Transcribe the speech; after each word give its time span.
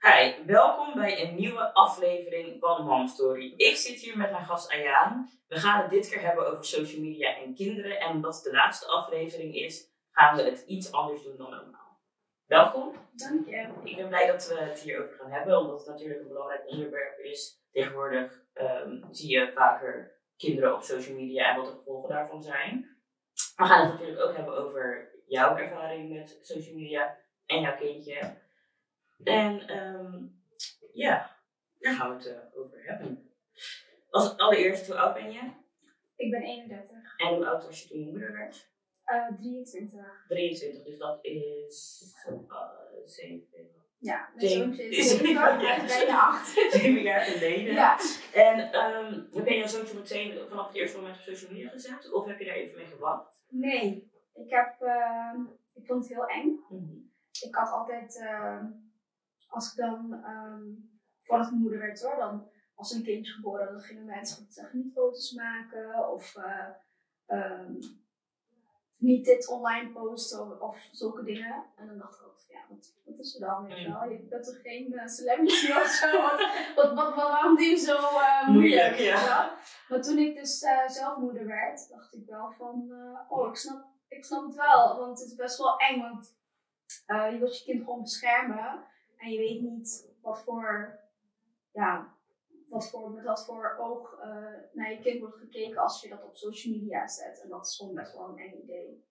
Hi, 0.00 0.44
welkom 0.46 0.94
bij 0.94 1.22
een 1.22 1.34
nieuwe 1.34 1.74
aflevering 1.74 2.60
van 2.60 2.84
Mom 2.84 3.06
Story. 3.06 3.54
Ik 3.56 3.76
zit 3.76 4.00
hier 4.00 4.16
met 4.16 4.30
mijn 4.30 4.44
gast 4.44 4.70
Ayaan. 4.70 5.30
We 5.46 5.56
gaan 5.56 5.82
het 5.82 5.90
dit 5.90 6.08
keer 6.08 6.20
hebben 6.20 6.46
over 6.46 6.64
social 6.64 7.00
media 7.00 7.36
en 7.36 7.54
kinderen. 7.54 8.00
En 8.00 8.10
omdat 8.10 8.34
het 8.34 8.44
de 8.44 8.52
laatste 8.52 8.86
aflevering 8.86 9.54
is, 9.54 9.90
gaan 10.10 10.36
we 10.36 10.42
het 10.42 10.64
iets 10.66 10.92
anders 10.92 11.22
doen 11.22 11.36
dan 11.36 11.50
normaal. 11.50 12.00
Welkom. 12.46 12.92
Dank 13.12 13.48
je. 13.48 13.68
Ik 13.84 13.96
ben 13.96 14.08
blij 14.08 14.26
dat 14.26 14.48
we 14.48 14.54
het 14.60 14.80
hierover 14.80 15.16
gaan 15.16 15.30
hebben, 15.30 15.58
omdat 15.58 15.78
het 15.78 15.88
natuurlijk 15.88 16.20
een 16.20 16.28
belangrijk 16.28 16.68
onderwerp 16.70 17.18
is. 17.18 17.62
Tegenwoordig 17.70 18.42
ehm, 18.52 19.02
zie 19.10 19.30
je 19.30 19.52
vaker 19.52 20.20
kinderen 20.36 20.74
op 20.74 20.82
social 20.82 21.16
media 21.16 21.50
en 21.50 21.56
wat 21.56 21.66
de 21.66 21.72
gevolgen 21.72 22.08
daarvan 22.08 22.42
zijn. 22.42 22.96
We 23.56 23.64
gaan 23.64 23.80
het 23.80 23.92
natuurlijk 23.92 24.20
ook 24.20 24.36
hebben 24.36 24.54
over 24.54 25.12
jouw 25.26 25.56
ervaring 25.56 26.12
met 26.12 26.38
social 26.40 26.74
media 26.74 27.16
en 27.46 27.60
jouw 27.60 27.76
kindje. 27.76 28.46
En 29.24 29.68
ehm, 29.68 30.26
ja, 30.92 31.36
daar 31.78 31.94
gaan 31.94 32.08
we 32.08 32.14
het 32.16 32.26
eh, 32.26 32.58
over 32.60 32.84
hebben. 32.84 33.32
Als 34.10 34.36
allereerst, 34.36 34.86
hoe 34.86 34.96
oud 34.96 35.14
ben 35.14 35.32
je? 35.32 35.50
Ik 36.16 36.30
ben 36.30 36.42
31. 36.42 37.16
En 37.16 37.34
hoe 37.34 37.46
oud 37.46 37.64
was 37.64 37.82
je 37.82 37.88
toen 37.88 38.00
je 38.00 38.10
moeder 38.10 38.32
werd? 38.32 38.68
Uh, 39.06 39.38
23. 39.38 40.24
23, 40.28 40.84
dus 40.84 40.98
dat 40.98 41.24
is 41.24 42.02
uh, 42.28 42.38
7, 43.04 43.46
Ja, 43.98 44.30
mijn 44.34 44.48
zoontje 44.48 44.88
is 44.88 45.08
7, 45.18 45.36
hij 45.36 45.84
is 45.84 45.96
bijna 45.96 46.20
8. 46.20 46.48
7 46.48 47.02
jaar 47.10 47.20
geleden. 47.20 47.74
Ja. 47.74 47.98
En 48.34 48.72
ehm, 48.72 49.20
heb 49.32 49.46
je 49.46 49.68
zoontje 49.68 49.94
meteen 49.96 50.48
vanaf 50.48 50.66
het 50.66 50.76
eerste 50.76 50.96
moment 50.96 51.16
op 51.16 51.22
social 51.22 51.52
media 51.52 51.68
gezet? 51.68 52.12
Of 52.12 52.26
heb 52.26 52.38
je 52.38 52.44
daar 52.44 52.54
even 52.54 52.76
mee 52.76 52.86
gewacht? 52.86 53.44
Nee, 53.48 54.10
ik 54.34 54.50
heb, 54.50 54.80
ehm, 54.80 55.40
ik 55.74 55.86
vond 55.86 56.08
het 56.08 56.12
heel 56.12 56.26
eng. 56.26 56.64
Mhm. 56.68 56.96
Ik 57.40 57.54
had 57.54 57.70
altijd, 57.70 58.22
als 59.48 59.70
ik 59.72 59.76
dan, 59.76 60.12
ehm 60.24 60.96
voordat 61.28 61.46
ik 61.46 61.52
moeder 61.52 61.78
werd 61.78 62.02
hoor, 62.02 62.16
dan 62.16 62.48
was 62.74 62.92
een 62.92 63.02
kindje 63.02 63.32
geboren, 63.32 63.72
dan 63.72 63.80
gingen 63.80 64.04
mensen 64.04 64.48
niet 64.72 64.92
foto's 64.92 65.32
maken 65.32 66.12
of 66.12 66.36
eh, 66.36 66.68
ehm, 67.26 67.72
niet 68.96 69.24
dit 69.24 69.48
online 69.48 69.90
posten 69.90 70.60
of, 70.60 70.88
zulke 70.92 71.22
dingen. 71.22 71.64
En 71.76 71.86
dan 71.86 71.98
dacht 71.98 72.20
ik 72.20 72.26
ook, 72.26 72.40
ja, 72.48 72.60
wat, 72.68 72.94
wat 73.04 73.18
is 73.18 73.34
er 73.34 73.40
dan? 73.40 73.66
Weet 73.66 73.78
je, 73.78 73.92
wel? 73.92 74.10
je 74.10 74.18
bent 74.18 74.44
toch 74.44 74.60
geen 74.62 74.92
eh, 74.92 75.06
celebrity 75.06 75.72
of 75.82 75.86
zo? 75.86 76.22
Wat, 76.22 76.46
wat, 76.76 76.94
wat, 76.94 77.14
waarom 77.14 77.58
je 77.60 77.76
zo 77.76 77.96
eh, 77.96 78.48
moeilijk? 78.48 78.96
Ja. 78.96 79.56
Maar 79.88 80.02
toen 80.02 80.18
ik 80.18 80.36
dus 80.36 80.58
zelf 80.86 81.16
moeder 81.16 81.46
werd, 81.46 81.88
dacht 81.88 82.14
ik 82.14 82.26
wel 82.26 82.52
van, 82.52 82.92
oh, 83.28 83.48
ik 83.48 83.56
snap, 83.56 83.86
ik 84.08 84.24
snap 84.24 84.46
het 84.46 84.54
wel. 84.54 84.98
Want 84.98 85.18
het 85.18 85.28
is 85.28 85.34
best 85.34 85.58
wel 85.58 85.76
eng, 85.76 86.00
want 86.00 86.36
je 87.32 87.38
wilt 87.38 87.58
je 87.58 87.64
kind 87.64 87.84
gewoon 87.84 88.02
beschermen. 88.02 88.84
En 89.18 89.30
je 89.30 89.38
weet 89.38 89.60
niet 89.60 90.12
wat 90.22 90.42
voor, 90.42 90.98
ja, 91.72 92.16
wat 92.68 92.90
voor, 92.90 93.10
met 93.10 93.24
wat 93.24 93.44
voor 93.44 93.76
oog 93.80 94.18
eh, 94.20 94.28
naar 94.72 94.92
je 94.92 94.98
kind 95.02 95.20
wordt 95.20 95.36
gekeken 95.38 95.78
als 95.82 96.02
je 96.02 96.08
dat 96.08 96.24
op 96.24 96.36
social 96.36 96.74
media 96.74 97.06
zet. 97.08 97.40
En 97.42 97.48
dat 97.48 97.66
is 97.66 97.76
gewoon 97.76 97.94
best 97.94 98.12
wel 98.12 98.28
een 98.28 98.38
eng 98.38 98.62
idee. 98.62 99.06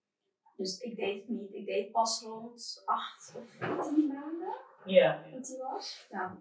Dus 0.56 0.80
ik 0.80 0.96
deed 0.96 1.20
het 1.22 1.30
niet. 1.30 1.54
Ik 1.54 1.66
deed 1.66 1.92
pas 1.92 2.22
rond 2.22 2.82
acht 2.86 3.36
of 3.38 3.52
tien 3.88 4.08
maanden 4.08 4.56
Ja. 4.86 5.24
dat 5.32 5.48
hij 5.48 5.58
was. 5.58 6.08
Ja, 6.10 6.38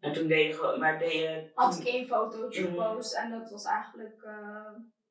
En 0.00 0.12
toen 0.12 0.26
deed 0.26 0.46
je 0.46 0.52
gewoon, 0.52 0.78
maar 0.80 0.98
deed 0.98 1.12
je... 1.12 1.50
had 1.54 1.78
ik 1.78 1.86
één 1.86 2.06
fotootje 2.06 2.62
Mhm. 2.62 2.70
gepost 2.70 3.14
en 3.14 3.30
dat 3.30 3.50
was 3.50 3.64
eigenlijk 3.64 4.22
eh, 4.22 4.70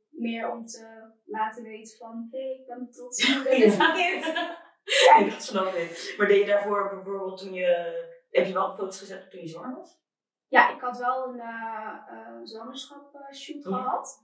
meer 0.10 0.52
om 0.52 0.66
te 0.66 1.12
laten 1.26 1.64
weten 1.64 1.98
van 1.98 2.28
hé, 2.32 2.40
hey, 2.40 2.56
ik 2.60 2.66
ben 2.68 2.92
trots 2.92 3.38
op 3.38 3.44
dit. 3.44 3.78
Ja, 5.08 5.24
dat 5.30 5.44
snap 5.44 5.74
ik. 5.74 6.16
Maar 6.18 6.28
deed 6.28 6.40
je 6.40 6.46
daarvoor 6.46 6.90
bijvoorbeeld 6.90 7.38
toen 7.38 7.54
je... 7.54 8.10
Heb 8.30 8.46
je 8.46 8.54
wel 8.54 8.76
foto's 8.76 9.00
gezet 9.00 9.32
toen 9.32 9.42
je 9.42 9.48
zwanger 9.48 9.76
was? 9.76 10.00
Ja, 10.48 10.76
ik 10.76 10.82
had 10.82 10.98
wel 10.98 11.28
een 11.28 11.36
uh, 11.36 12.42
Ja. 12.44 13.62
gehad. 13.62 14.24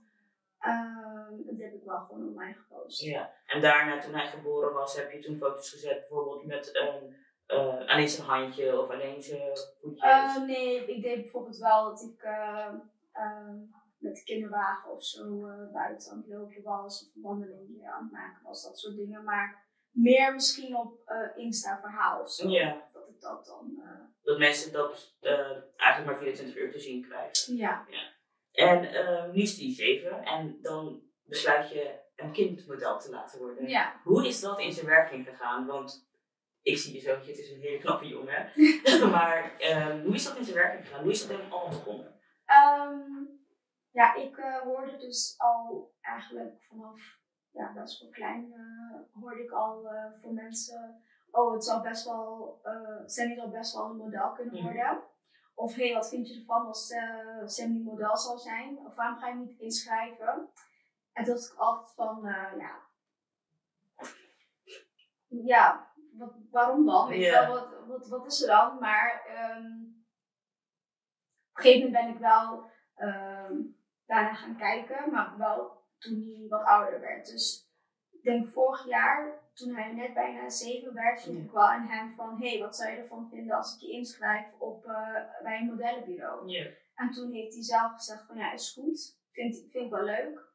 Ehm, 0.58 1.36
dat 1.46 1.58
heb 1.58 1.72
ik 1.74 1.82
wel 1.84 1.98
gewoon 1.98 2.28
online 2.28 2.54
gepost. 2.54 3.00
Ja. 3.00 3.32
En 3.46 3.60
daarna, 3.60 3.98
toen 4.00 4.14
hij 4.14 4.26
geboren 4.26 4.72
was, 4.72 4.96
heb 4.96 5.12
je 5.12 5.18
toen 5.18 5.38
foto's 5.38 5.70
gezet 5.70 5.98
bijvoorbeeld 5.98 6.44
met 6.46 6.70
een... 6.76 7.16
eh, 7.46 7.88
alleen 7.88 8.08
zijn 8.08 8.26
handje 8.26 8.80
of 8.80 8.90
alleen 8.90 9.22
zijn 9.22 9.56
voetjes? 9.80 10.10
Eh, 10.10 10.42
nee, 10.42 10.84
ik 10.86 11.02
deed 11.02 11.20
bijvoorbeeld 11.22 11.58
wel 11.58 11.84
dat 11.84 12.02
ik 12.02 12.22
eh, 12.22 12.74
ehm, 13.12 13.56
met 13.98 14.16
de 14.16 14.22
kinderwagen 14.24 14.90
of 14.90 15.04
zo 15.04 15.40
buiten 15.72 16.12
aan 16.12 16.18
het 16.18 16.28
lopen 16.28 16.62
was. 16.62 17.08
Of 17.08 17.14
een 17.14 17.22
wandeling 17.22 17.88
aan 17.88 18.02
het 18.02 18.12
maken 18.12 18.42
was, 18.42 18.62
dat 18.64 18.78
soort 18.78 18.96
dingen. 18.96 19.24
Maar 19.24 19.66
meer 19.90 20.34
misschien 20.34 20.76
op 20.76 21.00
eh, 21.04 21.36
Insta-verhaal 21.44 22.20
of 22.20 22.30
zo. 22.30 22.48
Ja. 22.48 22.88
Dat 22.92 23.08
ik 23.08 23.20
dat 23.20 23.46
dan... 23.46 23.80
eh, 23.84 24.00
Dat 24.22 24.38
mensen 24.38 24.72
dat 24.72 25.16
eh, 25.20 25.50
eigenlijk 25.76 26.04
maar 26.06 26.18
24 26.18 26.56
uur 26.56 26.72
te 26.72 26.78
zien 26.78 27.02
krijgen. 27.08 27.56
ja. 27.56 27.86
En 28.52 28.84
eh, 28.94 29.30
nu 29.32 29.42
is 29.42 29.56
die 29.56 29.74
7 29.74 30.22
en 30.22 30.58
dan 30.62 31.02
besluit 31.24 31.70
je 31.70 31.98
een 32.16 32.32
kindmodel 32.32 32.98
te 32.98 33.10
laten 33.10 33.38
worden. 33.38 33.68
ja. 33.68 34.00
Hoe 34.04 34.26
is 34.26 34.40
dat 34.40 34.58
in 34.60 34.72
zijn 34.72 34.86
werking 34.86 35.26
gegaan? 35.28 35.66
Want 35.66 36.08
ik 36.62 36.78
zie 36.78 36.94
je 36.94 37.00
zoontje, 37.00 37.30
het 37.30 37.40
is 37.40 37.50
een 37.50 37.60
hele 37.60 37.78
knappe 37.78 38.06
jongen. 38.06 38.52
maar 39.10 39.56
ehm, 39.58 40.02
hoe 40.04 40.14
is 40.14 40.24
dat 40.24 40.36
in 40.36 40.44
zijn 40.44 40.56
werking 40.56 40.86
gegaan? 40.86 41.02
Hoe 41.02 41.10
is 41.12 41.20
dat 41.26 41.36
helemaal 41.36 41.58
allemaal 41.58 41.78
begonnen? 41.78 42.20
Ehm, 42.44 43.24
ja, 43.90 44.14
ik 44.14 44.36
hoorde 44.64 44.96
dus 44.96 45.34
al 45.36 45.94
eigenlijk 46.00 46.62
vanaf 46.62 47.00
ja, 47.58 47.72
best 47.72 48.00
wel 48.00 48.10
klein, 48.10 48.52
eh, 48.52 49.20
hoorde 49.20 49.42
ik 49.42 49.50
al 49.50 49.88
eh, 49.88 50.04
voor 50.22 50.32
mensen, 50.32 51.02
oh 51.30 51.52
het 51.52 51.64
zou 51.64 51.82
best 51.82 52.04
wel, 52.04 52.60
uh, 52.64 53.00
Sammy 53.06 53.34
zou 53.34 53.50
best 53.50 53.74
wel 53.74 53.90
een 53.90 53.96
model 53.96 54.32
kunnen 54.32 54.54
Mhm. 54.54 54.62
worden. 54.62 55.02
Of 55.54 55.74
hé, 55.74 55.84
hey, 55.86 55.94
wat 55.94 56.08
vind 56.08 56.28
je 56.28 56.38
ervan 56.40 56.66
als 56.66 56.94
Sammy 57.44 57.80
model 57.82 58.16
zou 58.16 58.38
zijn? 58.38 58.78
Of 58.78 58.94
waarom 58.94 59.18
ga 59.18 59.28
je 59.28 59.34
niet 59.34 59.58
inschrijven? 59.58 60.48
En 61.12 61.24
toen 61.24 61.34
dacht 61.34 61.52
ik 61.52 61.58
altijd 61.58 61.94
van, 61.94 62.26
eh, 62.26 62.58
ja, 62.58 62.76
ja, 65.28 65.92
wat, 66.12 66.32
waarom 66.50 66.86
dan? 66.86 67.08
Weet 67.08 67.30
wel, 67.30 67.48
wat, 67.48 67.86
wat, 67.86 68.08
wat 68.08 68.26
is 68.26 68.40
er 68.42 68.48
dan? 68.48 68.78
Maar 68.78 69.22
ehm, 69.26 69.82
op 71.50 71.56
een 71.56 71.62
gegeven 71.62 71.86
moment 71.90 72.04
ben 72.06 72.14
ik 72.14 72.20
wel 72.20 72.70
ehm, 72.94 73.54
daarna 74.06 74.34
gaan 74.34 74.56
kijken, 74.56 75.10
maar 75.10 75.38
wel 75.38 75.77
toen 75.98 76.22
hij 76.22 76.46
wat 76.48 76.64
ouder 76.64 77.00
werd. 77.00 77.26
Dus 77.26 77.68
ik 78.10 78.22
denk 78.22 78.46
vorig 78.46 78.86
jaar, 78.86 79.42
toen 79.54 79.74
hij 79.74 79.92
net 79.92 80.14
bijna 80.14 80.48
zeven 80.48 80.94
werd, 80.94 81.22
vroeg 81.22 81.36
ik 81.36 81.50
wel 81.50 81.62
aan 81.62 81.86
hem 81.86 82.10
van, 82.10 82.40
hé, 82.40 82.48
hey, 82.48 82.58
wat 82.58 82.76
zou 82.76 82.90
je 82.90 82.96
ervan 82.96 83.28
vinden 83.30 83.56
als 83.56 83.74
ik 83.74 83.80
je 83.80 83.92
inschrijf 83.92 84.46
op, 84.58 84.86
eh, 84.86 85.14
bij 85.42 85.60
een 85.60 85.66
modellenbureau? 85.66 86.48
Ja. 86.48 86.66
En 86.94 87.10
toen 87.10 87.32
heeft 87.32 87.54
hij 87.54 87.62
zelf 87.62 87.92
gezegd 87.92 88.26
van, 88.26 88.36
ja, 88.36 88.52
is 88.52 88.72
goed, 88.72 89.18
vind, 89.32 89.56
vind 89.56 89.84
ik 89.84 89.90
wel 89.90 90.04
leuk. 90.04 90.46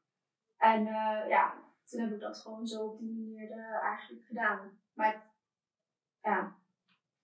En 0.58 0.88
eh, 0.88 1.30
ja, 1.30 1.54
toen 1.86 2.02
heb 2.02 2.12
ik 2.12 2.20
dat 2.20 2.38
gewoon 2.38 2.68
zo 2.68 2.86
op 2.86 3.00
die 3.00 3.14
manier 3.14 3.52
eh, 3.52 3.84
eigenlijk 3.84 4.26
gedaan. 4.26 4.80
Maar 4.94 5.32
ja, 6.22 6.58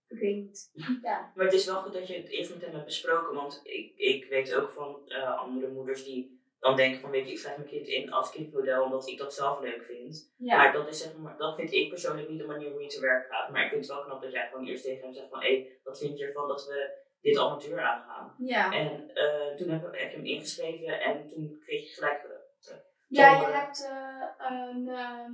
ik 0.08 0.20
weet 0.20 0.36
niet. 0.36 0.72
Ja. 1.02 1.32
Maar 1.36 1.46
het 1.46 1.54
is 1.54 1.66
wel 1.66 1.82
goed 1.82 1.94
dat 1.94 2.08
je 2.08 2.18
het 2.18 2.30
eerst 2.30 2.54
met 2.54 2.62
hem 2.62 2.74
hebt 2.74 2.86
besproken, 2.86 3.36
want 3.36 3.62
ik, 3.64 3.98
ik 3.98 4.30
weet 4.30 4.54
ook 4.54 4.72
van 4.72 5.12
andere 5.38 5.72
moeders 5.72 6.04
die 6.04 6.40
dan 6.60 6.76
denken 6.76 7.00
van 7.02 7.10
weet 7.10 7.26
je, 7.26 7.32
ik 7.32 7.40
schrijf 7.40 7.58
mijn 7.58 7.70
kind 7.70 7.88
in 7.88 8.12
als 8.12 8.32
kindmodel 8.32 8.84
omdat 8.84 9.08
ik 9.08 9.18
dat 9.18 9.34
zelf 9.34 9.60
leuk 9.60 9.86
vind. 9.86 10.34
Ja. 10.38 10.58
Maar 10.58 10.74
dat 10.74 10.88
is 10.88 11.02
zeg 11.02 11.18
maar, 11.18 11.38
dat 11.38 11.56
vind 11.56 11.72
ik 11.72 11.90
persoonlijk 11.90 12.30
niet 12.30 12.40
de 12.40 12.46
manier 12.46 12.72
hoe 12.72 12.82
je 12.82 12.88
te 12.88 13.00
werk 13.02 13.28
gaat. 13.28 13.50
Maar 13.52 13.64
ik 13.64 13.70
vind 13.70 13.86
het 13.86 13.94
wel 13.96 14.04
knap 14.04 14.22
dat 14.22 14.32
jij 14.32 14.48
gewoon 14.48 14.66
eerst 14.68 14.84
tegen 14.84 15.04
hem 15.04 15.14
zegt 15.14 15.30
van 15.30 15.42
hé, 15.42 15.48
hey, 15.62 15.80
wat 15.84 15.98
vind 16.00 16.18
je 16.18 16.26
ervan 16.26 16.48
dat 16.48 16.66
we 16.68 16.98
dit 17.22 17.38
avontuur 17.38 17.80
aangaan? 17.82 18.36
ja. 18.38 18.74
En 18.74 19.10
eh, 19.14 19.56
toen 19.56 19.70
heb 19.70 19.94
ik 19.94 20.12
hem 20.12 20.26
ingeschreven 20.26 21.02
en 21.02 21.28
toen 21.28 21.60
kreeg 21.66 21.88
je 21.88 21.94
gelijk. 21.94 22.24
eh, 22.24 22.76
Ja, 23.08 23.30
je 23.30 23.46
hebt 23.54 23.86
eh, 23.86 24.48
een. 24.52 24.88
ehm, 24.88 25.32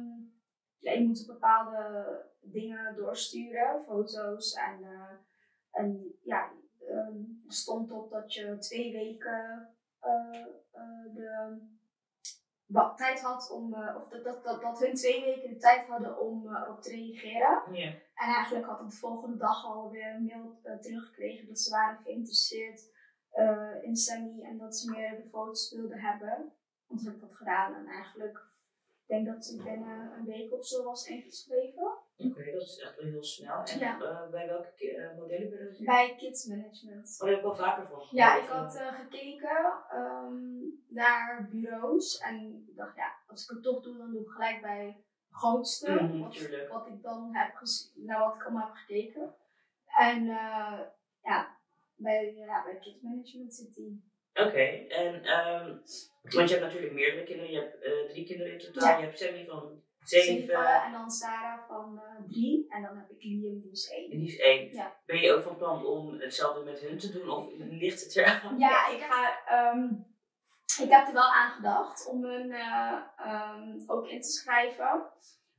ja, 0.79 0.91
je 0.91 1.03
moet 1.03 1.23
bepaalde 1.27 2.21
dingen 2.41 2.95
doorsturen, 2.95 3.83
foto's 3.83 4.53
en. 4.53 4.83
eh, 4.83 5.13
en 5.71 6.13
ja, 6.23 6.51
er 6.87 7.11
stond 7.47 7.91
op 7.91 8.11
dat 8.11 8.33
je 8.33 8.57
twee 8.57 8.91
weken 8.91 9.33
eh, 9.33 9.51
eh, 9.51 9.67
de 11.13 11.57
wat 12.65 12.97
tijd 12.97 13.21
had 13.21 13.49
om. 13.51 13.73
eh, 13.73 13.95
of 13.95 14.07
dat, 14.07 14.23
dat, 14.23 14.43
dat, 14.43 14.61
dat 14.61 14.79
hun 14.79 14.93
twee 14.95 15.21
weken 15.23 15.49
de 15.49 15.57
tijd 15.57 15.87
hadden 15.87 16.19
om 16.19 16.47
eh, 16.47 16.61
erop 16.61 16.81
te 16.81 16.89
reageren. 16.89 17.63
En 18.15 18.27
eigenlijk 18.33 18.65
had 18.65 18.81
ik 18.81 18.89
de 18.89 18.95
volgende 18.95 19.37
dag 19.37 19.65
alweer 19.65 20.13
een 20.15 20.25
mail 20.25 20.59
eh, 20.63 20.77
teruggekregen 20.77 21.47
dat 21.47 21.59
ze 21.59 21.69
waren 21.69 21.97
geïnteresseerd 22.03 22.93
eh, 23.31 23.83
in 23.83 23.95
Sammy 23.95 24.43
en 24.43 24.57
dat 24.57 24.77
ze 24.77 24.89
meer 24.91 25.15
de 25.23 25.29
foto's 25.29 25.73
wilden 25.75 25.99
hebben. 25.99 26.53
En 26.89 26.97
toen 26.97 27.05
heb 27.05 27.15
ik 27.15 27.21
dat 27.21 27.35
gedaan 27.35 27.73
en 27.73 27.87
eigenlijk, 27.87 28.43
denk 29.07 29.25
dat 29.25 29.51
ik 29.55 29.63
binnen 29.63 30.11
een 30.17 30.25
week 30.25 30.53
of 30.53 30.65
zo 30.65 30.83
was 30.83 31.07
ingeschreven. 31.07 31.97
Oké, 32.17 32.51
dat 32.51 32.61
is 32.61 32.79
echt 32.79 32.95
wel 33.01 33.05
heel 33.11 33.23
snel. 33.23 33.63
En 33.63 33.79
Ja. 33.79 34.01
eh, 34.01 34.29
bij 34.29 34.47
welke 34.47 34.95
eh, 34.95 35.17
modellenbureau 35.17 35.69
zit 35.69 35.79
je? 35.79 35.85
Bij 35.85 36.15
Kids 36.17 36.45
Management. 36.45 37.17
Oh, 37.19 37.19
daar 37.19 37.29
heb 37.29 37.37
ik 37.37 37.43
wel 37.43 37.55
vaker 37.55 37.87
van 37.87 38.07
Ja, 38.11 38.41
ik 38.41 38.47
had 38.47 38.75
eh, 38.75 38.93
gekeken 38.93 39.73
ehm, 39.89 40.59
naar 40.87 41.47
bureaus 41.51 42.17
en 42.17 42.65
ik 42.67 42.75
dacht, 42.75 42.95
ja, 42.95 43.13
als 43.27 43.43
ik 43.43 43.49
het 43.49 43.63
toch 43.63 43.83
doe, 43.83 43.97
dan 43.97 44.11
doe 44.11 44.21
ik 44.21 44.29
gelijk 44.29 44.61
bij 44.61 45.03
de 45.29 45.35
grootste. 45.35 45.91
Mhm, 45.91 46.19
wat, 46.69 46.87
ik 46.87 47.01
dan 47.01 47.35
heb 47.35 47.55
gezien, 47.55 48.05
naar 48.05 48.19
wat 48.19 48.35
ik 48.35 48.43
allemaal 48.43 48.67
heb 48.67 48.75
gekeken. 48.75 49.35
En 49.97 50.29
eh, 50.29 50.79
Bij, 51.97 52.33
ja, 52.33 52.63
bij 52.63 52.79
Kids 52.79 53.01
Management 53.01 53.53
zit 53.55 53.73
die. 53.73 54.03
Oké, 54.33 54.63
en 54.87 55.23
ehm, 55.23 55.77
want 56.33 56.49
je 56.49 56.55
hebt 56.55 56.65
natuurlijk 56.67 56.93
meerdere 56.93 57.23
kinderen. 57.23 57.51
Je 57.51 57.59
hebt 57.59 57.83
eh, 57.83 58.09
drie 58.09 58.25
kinderen 58.25 58.51
in 58.53 58.59
totaal. 58.59 58.89
Ja. 58.89 58.97
Je 58.97 59.03
hebt 59.05 59.19
Sammy 59.19 59.45
van 59.45 59.83
zeven. 60.03 60.83
En 60.83 60.91
dan 60.91 61.09
Sarah 61.09 61.67
van 61.67 61.99
eh, 61.99 62.27
drie. 62.27 62.65
En 62.69 62.81
dan 62.81 62.97
heb 62.97 63.09
ik 63.09 63.23
Liam, 63.23 63.61
die 63.61 63.71
is 63.71 63.89
één. 63.89 64.11
En 64.11 64.17
die 64.17 64.27
is 64.27 64.39
één. 64.39 64.73
Ja. 64.73 64.95
Ben 65.05 65.21
je 65.21 65.31
ook 65.31 65.43
van 65.43 65.57
plan 65.57 65.85
om 65.85 66.19
hetzelfde 66.19 66.63
met 66.63 66.79
hun 66.79 66.97
te 66.97 67.11
doen? 67.11 67.29
Of 67.29 67.47
ligt 67.57 68.03
het 68.03 68.15
er 68.15 68.25
aan? 68.25 68.57
Ja, 68.57 68.87
ik 68.89 69.01
ga. 69.01 69.45
ehm, 69.47 69.83
ik 70.83 70.89
heb 70.91 71.07
er 71.07 71.13
wel 71.13 71.33
aan 71.33 71.51
gedacht 71.51 72.07
om 72.09 72.23
hun 72.23 72.51
eh, 72.51 72.97
ehm, 73.17 73.79
ook 73.87 74.07
in 74.07 74.21
te 74.21 74.31
schrijven. 74.31 75.05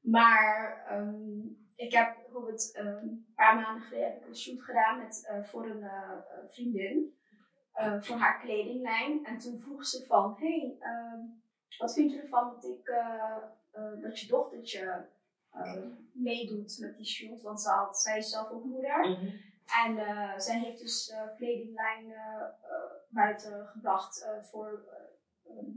Maar 0.00 0.84
ehm, 0.88 1.40
ik 1.76 1.92
heb 1.92 2.16
bijvoorbeeld 2.22 2.70
een 2.76 3.32
paar 3.34 3.54
maanden 3.54 3.82
geleden 3.82 4.06
heb 4.06 4.20
ik 4.20 4.26
een 4.26 4.36
shoot 4.36 4.62
gedaan 4.62 4.98
met, 4.98 5.42
voor 5.44 5.66
een 5.66 5.90
vriendin. 6.48 7.14
Eh, 7.76 8.02
voor 8.02 8.16
haar 8.16 8.40
kledinglijn. 8.40 9.24
En 9.24 9.38
toen 9.38 9.60
vroeg 9.60 9.86
ze 9.86 10.04
van, 10.06 10.36
hey, 10.38 10.76
ehm, 10.80 11.20
wat 11.78 11.92
vind 11.92 12.12
je 12.12 12.20
ervan 12.20 12.50
dat, 12.54 12.64
ik, 12.64 12.88
eh, 12.88 13.36
eh, 13.70 14.02
dat 14.02 14.20
je 14.20 14.26
dochtertje 14.26 15.08
meedoet 16.12 16.78
met 16.80 16.96
die 16.96 17.06
shoot? 17.06 17.42
Want 17.42 17.60
ze 17.60 17.68
had, 17.70 17.98
zij 17.98 18.18
is 18.18 18.30
zelf 18.30 18.50
ook 18.50 18.64
moeder. 18.64 19.08
Mhm. 19.08 19.26
En 19.84 19.96
zij 20.40 20.58
heeft 20.58 20.80
dus 20.80 21.14
kledinglijnen 21.36 22.54
buiten 23.08 23.66
gebracht 23.66 24.28
voor 24.40 24.84
eh, 24.90 25.52
ehm, 25.52 25.70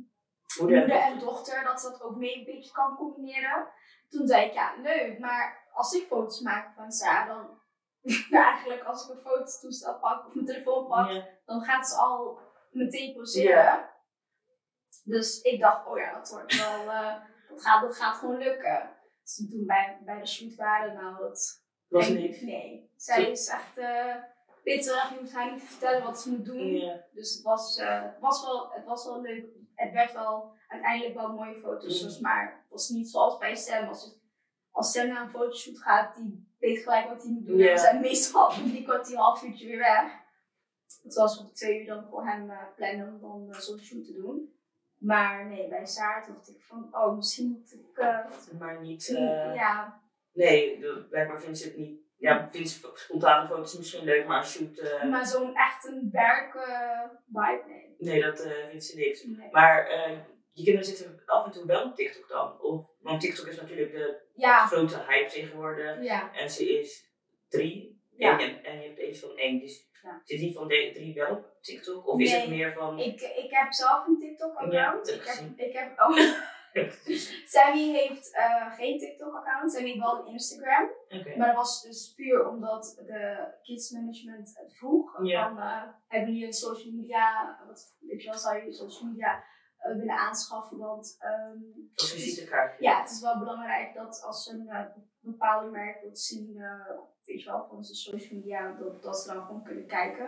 Moeder. 0.60 0.80
moeder 0.80 0.98
en 0.98 1.20
dochter, 1.20 1.64
dat 1.64 1.82
ze 1.82 1.90
dat 1.90 2.02
ook 2.02 2.16
mee 2.16 2.38
een 2.38 2.46
beetje 2.46 2.72
kan 2.72 2.96
combineren. 2.96 3.68
Toen 4.10 4.28
zei 4.28 4.46
ik, 4.46 4.54
ja, 4.54 4.76
leuk, 4.82 5.20
maar 5.20 5.68
als 5.74 5.94
ik 5.94 6.08
foto's 6.08 6.42
maak 6.42 6.74
van 6.76 6.92
Sarah, 6.92 7.28
dan 7.28 7.59
eigenlijk 8.32 8.84
als 8.84 9.04
ik 9.10 9.16
een 9.16 9.22
fototoestel 9.22 10.00
pak 10.00 10.26
of 10.28 10.34
mijn 10.34 10.46
telefoon 10.46 10.88
pak, 10.88 11.24
dan 11.46 11.62
gaat 11.62 11.88
ze 11.88 11.96
al 11.96 12.40
meteen 12.72 13.14
poseren. 13.16 13.90
Dus 15.04 15.42
ik 15.42 15.60
dacht, 15.60 15.88
oh 15.88 15.98
ja, 15.98 16.14
dat 16.14 16.30
wordt 16.30 16.56
wel, 16.58 16.92
eh, 16.92 17.16
dat, 17.50 17.62
gaat, 17.62 17.82
dat 17.82 17.96
gaat 17.96 18.16
gewoon 18.18 18.38
lukken. 18.38 18.90
Dus 19.24 19.36
toen 19.50 19.66
bij, 19.66 20.02
bij 20.06 20.20
de 20.20 20.28
shoot 20.28 20.56
waren, 20.56 20.94
nou, 20.94 21.18
dat 21.20 21.64
Was 21.88 22.10
niks. 22.10 22.42
Nee. 22.42 22.92
Zij 22.96 23.24
Zo- 23.24 23.30
is 23.32 23.48
echt 23.48 23.78
eh 23.78 24.16
pittig, 24.64 25.10
je 25.10 25.18
hoeft 25.20 25.34
haar 25.34 25.52
niet 25.52 25.60
te 25.60 25.66
vertellen 25.66 26.04
wat 26.04 26.22
ze 26.22 26.30
moet 26.30 26.46
doen. 26.46 27.02
Dus 27.14 27.34
het 27.34 27.42
was, 27.44 27.78
eh, 27.78 28.04
was 28.20 28.42
wel, 28.44 28.72
het 28.72 28.86
was 28.86 29.06
wel 29.06 29.22
leuk. 29.22 29.46
Het 29.76 29.92
werd 29.94 30.12
wel 30.14 30.54
uiteindelijk 30.68 31.16
wel 31.16 31.34
mooie 31.34 31.56
foto's, 31.56 32.02
Mm. 32.02 32.08
dus, 32.08 32.20
maar 32.20 32.52
het 32.62 32.70
was 32.70 32.90
niet 32.90 33.10
zoals 33.10 33.38
bij 33.38 33.56
Sam. 33.56 33.88
Als, 33.88 34.04
het, 34.04 34.20
als 34.72 34.92
Sam 34.92 35.08
naar 35.08 35.22
een 35.22 35.30
fotoshoot 35.30 35.78
gaat, 35.82 36.16
die 36.16 36.49
weet 36.60 36.84
gelijk 36.84 37.08
wat 37.08 37.24
hij 37.24 37.32
moet 37.32 37.46
doen. 37.46 37.58
Ja. 37.58 37.68
En 37.68 37.74
we 37.74 37.80
zijn 37.80 38.02
meestal 38.02 38.52
een 38.54 38.70
drie 38.72 38.84
kwartier, 38.84 39.18
half 39.18 39.44
uurtje 39.44 39.68
weer 39.68 39.78
weg. 39.78 40.12
Het 41.04 41.14
was 41.14 41.40
op 41.40 41.54
twee 41.54 41.80
uur 41.80 41.86
dan 41.86 42.06
voor 42.10 42.26
hem 42.26 42.50
eh, 42.50 42.58
plannen 42.76 43.08
om 43.08 43.20
dan 43.22 43.54
eh, 43.54 43.60
zo'n 43.60 43.80
shoot 43.80 44.06
te 44.06 44.14
doen. 44.14 44.54
Maar 44.98 45.46
nee, 45.46 45.68
bij 45.68 45.86
Saar 45.86 46.28
dacht 46.28 46.50
ik 46.50 46.62
van, 46.62 46.88
oh, 46.92 47.16
misschien 47.16 47.50
moet 47.50 47.74
ik... 47.74 47.98
eh, 47.98 48.60
Maar 48.60 48.82
niet. 48.82 49.08
ja, 49.56 50.02
Nee, 50.34 50.80
blijkbaar 51.10 51.42
vindt 51.42 51.58
ze 51.58 51.68
het 51.68 51.78
niet. 51.78 52.00
Ja, 52.18 52.50
vindt 52.52 52.70
ze 52.70 52.92
spontane 52.94 53.48
foto's 53.48 53.78
misschien 53.78 54.04
leuk, 54.04 54.28
maar 54.28 54.46
shoot. 54.46 55.02
maar 55.10 55.26
zo'n 55.26 55.56
echt 55.56 55.86
een 55.88 56.10
werk 56.12 56.52
vibe, 57.34 57.64
nee. 57.68 57.96
nee, 57.98 58.22
dat 58.22 58.48
vindt 58.70 58.86
ze 58.86 58.98
niks. 58.98 59.24
nee. 59.24 59.50
Maar 59.52 59.90
je 60.52 60.64
kinderen 60.64 60.86
zitten 60.86 61.22
af 61.26 61.46
en 61.46 61.52
toe 61.52 61.66
wel 61.66 61.84
op 61.86 61.96
TikTok 61.96 62.28
dan. 62.30 62.62
Of, 62.62 62.86
want 63.00 63.22
TikTok 63.22 63.48
is 63.48 63.62
natuurlijk 63.62 63.92
de 63.92 64.22
Ja, 64.40 64.66
grote 64.66 65.04
hype 65.08 65.30
tegenwoordig. 65.30 66.04
ja. 66.04 66.34
En 66.34 66.50
ze 66.50 66.80
is 66.80 67.10
drie. 67.50 68.02
Ja. 68.18 68.40
En, 68.40 68.48
je, 68.48 68.62
en 68.62 68.80
je 68.82 68.88
hebt 68.88 69.00
eens 69.00 69.20
van 69.20 69.38
één. 69.38 69.60
Dus 69.60 69.88
Ja. 70.04 70.22
zit 70.24 70.40
die 70.40 70.54
van 70.54 70.68
de 70.68 70.92
drie 70.94 71.14
wel 71.14 71.32
op 71.36 71.58
TikTok? 71.62 72.08
Of 72.08 72.20
is 72.20 72.32
het 72.32 72.50
meer 72.50 72.74
van. 72.74 73.00
Ik, 73.00 73.22
ik 73.22 73.50
heb 73.52 73.74
zelf 73.74 74.08
een 74.08 74.20
TikTok-account. 74.20 75.08
Ja, 75.08 75.14
ik, 75.14 75.24
heb, 75.26 75.68
ik 75.68 75.74
heb 75.74 76.00
oh. 76.00 76.18
Sammy 77.54 77.92
heeft 77.94 78.36
eh, 78.36 78.74
geen 78.76 79.00
TikTok-account. 79.00 79.72
Sammy 79.72 79.88
heeft 79.88 80.00
wel 80.00 80.20
een 80.20 80.32
Instagram. 80.32 80.90
Maar 81.38 81.48
dat 81.48 81.56
was 81.56 81.82
dus 81.82 82.14
puur 82.16 82.48
omdat 82.48 83.02
de 83.06 83.48
kids 83.64 83.92
management 83.92 84.58
het 84.58 84.76
vroeg. 84.78 85.26
Ja. 85.26 85.48
Van, 85.48 85.58
eh, 85.58 85.84
hebben 86.08 86.30
jullie 86.32 86.46
een 86.46 86.54
social 86.54 86.94
media, 86.94 87.58
wat, 87.68 87.96
weet 88.00 88.22
je 88.24 88.30
wel, 88.30 88.38
zou 88.40 88.64
je 88.66 88.74
social 88.74 89.10
media 89.10 89.44
willen 89.82 90.18
aanschaffen? 90.18 90.78
Want 90.78 91.18
visitekaart. 91.96 92.80
ja, 92.80 93.02
het 93.02 93.12
is 93.12 93.22
wel 93.22 93.40
belangrijk 93.40 93.94
dat 93.94 94.22
als 94.26 94.48
een 94.48 94.68
eh, 94.70 94.86
bepaalde 95.20 95.70
merk 95.70 96.02
wilt 96.02 96.20
zien, 96.20 96.58
eh, 96.58 96.90
weet 97.26 97.44
je 97.44 97.50
wel, 97.50 97.64
van 97.70 97.84
zijn 97.84 97.98
social 97.98 98.40
media, 98.40 98.76
dat, 98.80 99.02
dat 99.04 99.18
ze 99.20 99.34
dan 99.34 99.46
gewoon 99.46 99.64
kunnen 99.64 99.86
kijken. 99.86 100.28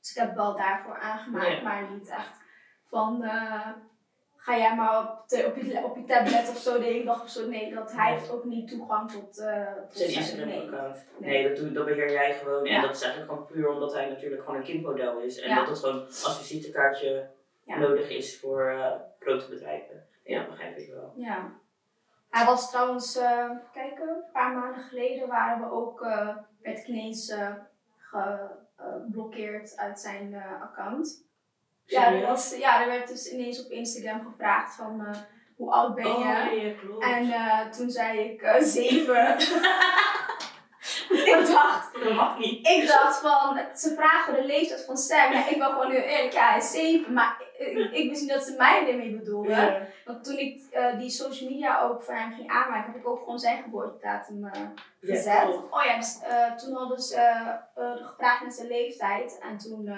Dus 0.00 0.10
ik 0.10 0.16
heb 0.22 0.34
wel 0.34 0.56
daarvoor 0.56 0.98
aangemaakt, 0.98 1.46
Ja. 1.48 1.62
maar 1.62 1.90
niet 1.90 2.08
echt 2.08 2.36
van, 2.84 3.22
eh, 3.24 3.68
ga 4.36 4.56
jij 4.56 4.74
maar 4.76 5.00
op, 5.02 5.18
op, 5.46 5.56
je, 5.56 5.84
op 5.84 5.96
je 5.96 6.04
tablet 6.04 6.48
of 6.48 6.56
zo 6.58 6.78
de 6.78 6.84
hele 6.84 7.04
dag 7.04 7.22
of 7.22 7.28
zo. 7.28 7.48
Nee, 7.48 7.74
dat, 7.74 7.92
hij 7.92 8.12
heeft 8.12 8.30
ook 8.30 8.44
niet 8.44 8.68
toegang 8.68 9.10
tot, 9.10 9.38
eh 9.38 9.72
tot 9.88 9.96
Zijn. 9.96 10.48
Nee. 10.48 10.70
Nee, 11.18 11.48
dat, 11.48 11.56
doe, 11.56 11.72
dat 11.72 11.84
beheer 11.84 12.12
jij 12.12 12.34
gewoon. 12.34 12.66
En 12.66 12.72
Ja. 12.72 12.80
dat 12.80 12.94
is 12.96 13.02
eigenlijk 13.02 13.32
gewoon 13.32 13.46
puur 13.46 13.68
omdat 13.68 13.92
hij 13.92 14.08
natuurlijk 14.08 14.42
gewoon 14.44 14.56
een 14.56 14.64
kindmodel 14.66 15.20
is. 15.20 15.40
En 15.40 15.48
Ja. 15.48 15.56
dat 15.56 15.68
het 15.68 15.78
gewoon 15.78 16.06
als 16.06 16.38
visitekaartje. 16.38 17.30
Nodig 17.76 18.10
is 18.10 18.40
voor 18.40 18.68
eh, 18.68 18.92
grote 19.18 19.48
bedrijven. 19.48 20.06
Ja, 20.24 20.46
begrijp 20.46 20.76
ik 20.76 20.92
wel. 20.92 21.12
Ja. 21.16 21.52
Hij 22.30 22.44
was 22.46 22.70
trouwens, 22.70 23.16
eh, 23.16 23.30
even 23.30 23.70
kijken, 23.72 24.08
een 24.08 24.32
paar 24.32 24.52
maanden 24.52 24.82
geleden 24.82 25.28
waren 25.28 25.60
we 25.60 25.70
ook, 25.70 26.02
eh 26.02 26.36
werd 26.62 26.88
eh, 27.28 28.34
geblokkeerd 28.76 29.76
uit 29.76 30.00
zijn 30.00 30.34
eh, 30.34 30.62
account. 30.62 31.26
Ja 31.84 32.12
er, 32.12 32.26
was, 32.26 32.56
ja, 32.56 32.82
er 32.82 32.88
werd 32.88 33.08
dus 33.08 33.32
ineens 33.32 33.64
op 33.64 33.70
Instagram 33.70 34.24
gevraagd 34.24 34.74
van 34.74 35.06
eh, 35.06 35.18
hoe 35.56 35.72
oud 35.72 35.94
ben 35.94 36.04
je? 36.06 36.12
Oh, 36.12 36.62
ja, 36.62 36.74
klopt. 36.80 37.04
En 37.04 37.30
eh, 37.30 37.66
toen 37.70 37.90
zei 37.90 38.18
ik 38.18 38.42
eh, 38.42 38.60
zeven. 38.60 39.36
ik 41.08 41.46
dacht, 41.52 41.94
dat 42.04 42.12
mag 42.12 42.38
niet. 42.38 42.66
ik 42.66 42.86
dacht 42.86 43.20
van, 43.20 43.60
ze 43.76 43.94
vragen 43.94 44.34
de 44.34 44.44
leeftijd 44.44 44.84
van 44.84 44.96
Sam. 44.96 45.32
Ja, 45.32 45.48
ik 45.48 45.58
ben 45.58 45.66
gewoon 45.68 45.90
heel 45.90 46.00
eerlijk, 46.00 46.32
ja, 46.32 46.48
hij 46.48 46.58
is 46.58 46.70
zeven. 46.70 47.12
Maar 47.12 47.42
ik, 47.58 47.92
ik 47.92 48.08
wist 48.08 48.20
niet 48.20 48.30
dat 48.30 48.42
ze 48.44 48.54
mij 48.58 48.88
ermee 48.90 49.16
bedoelden. 49.16 49.50
Ja. 49.56 49.80
Want 50.04 50.24
toen 50.24 50.38
ik 50.38 50.62
eh, 50.70 50.98
die 50.98 51.10
social 51.10 51.50
media 51.50 51.80
ook 51.80 52.02
voor 52.02 52.14
hem 52.14 52.32
ging 52.32 52.50
aanmaken, 52.50 52.92
heb 52.92 53.00
ik 53.00 53.08
ook 53.08 53.18
gewoon 53.18 53.38
zijn 53.38 53.62
geboortedatum 53.62 54.44
eh, 54.46 54.60
Ja, 55.00 55.14
gezet. 55.14 55.48
oh 55.70 55.84
ja, 55.84 55.96
dus, 55.96 56.18
eh, 56.22 56.52
toen 56.54 56.74
hadden 56.74 56.98
ze 57.00 57.56
gevraagd 58.02 58.42
naar 58.42 58.52
zijn 58.52 58.68
leeftijd. 58.68 59.38
En 59.42 59.58
toen 59.58 59.88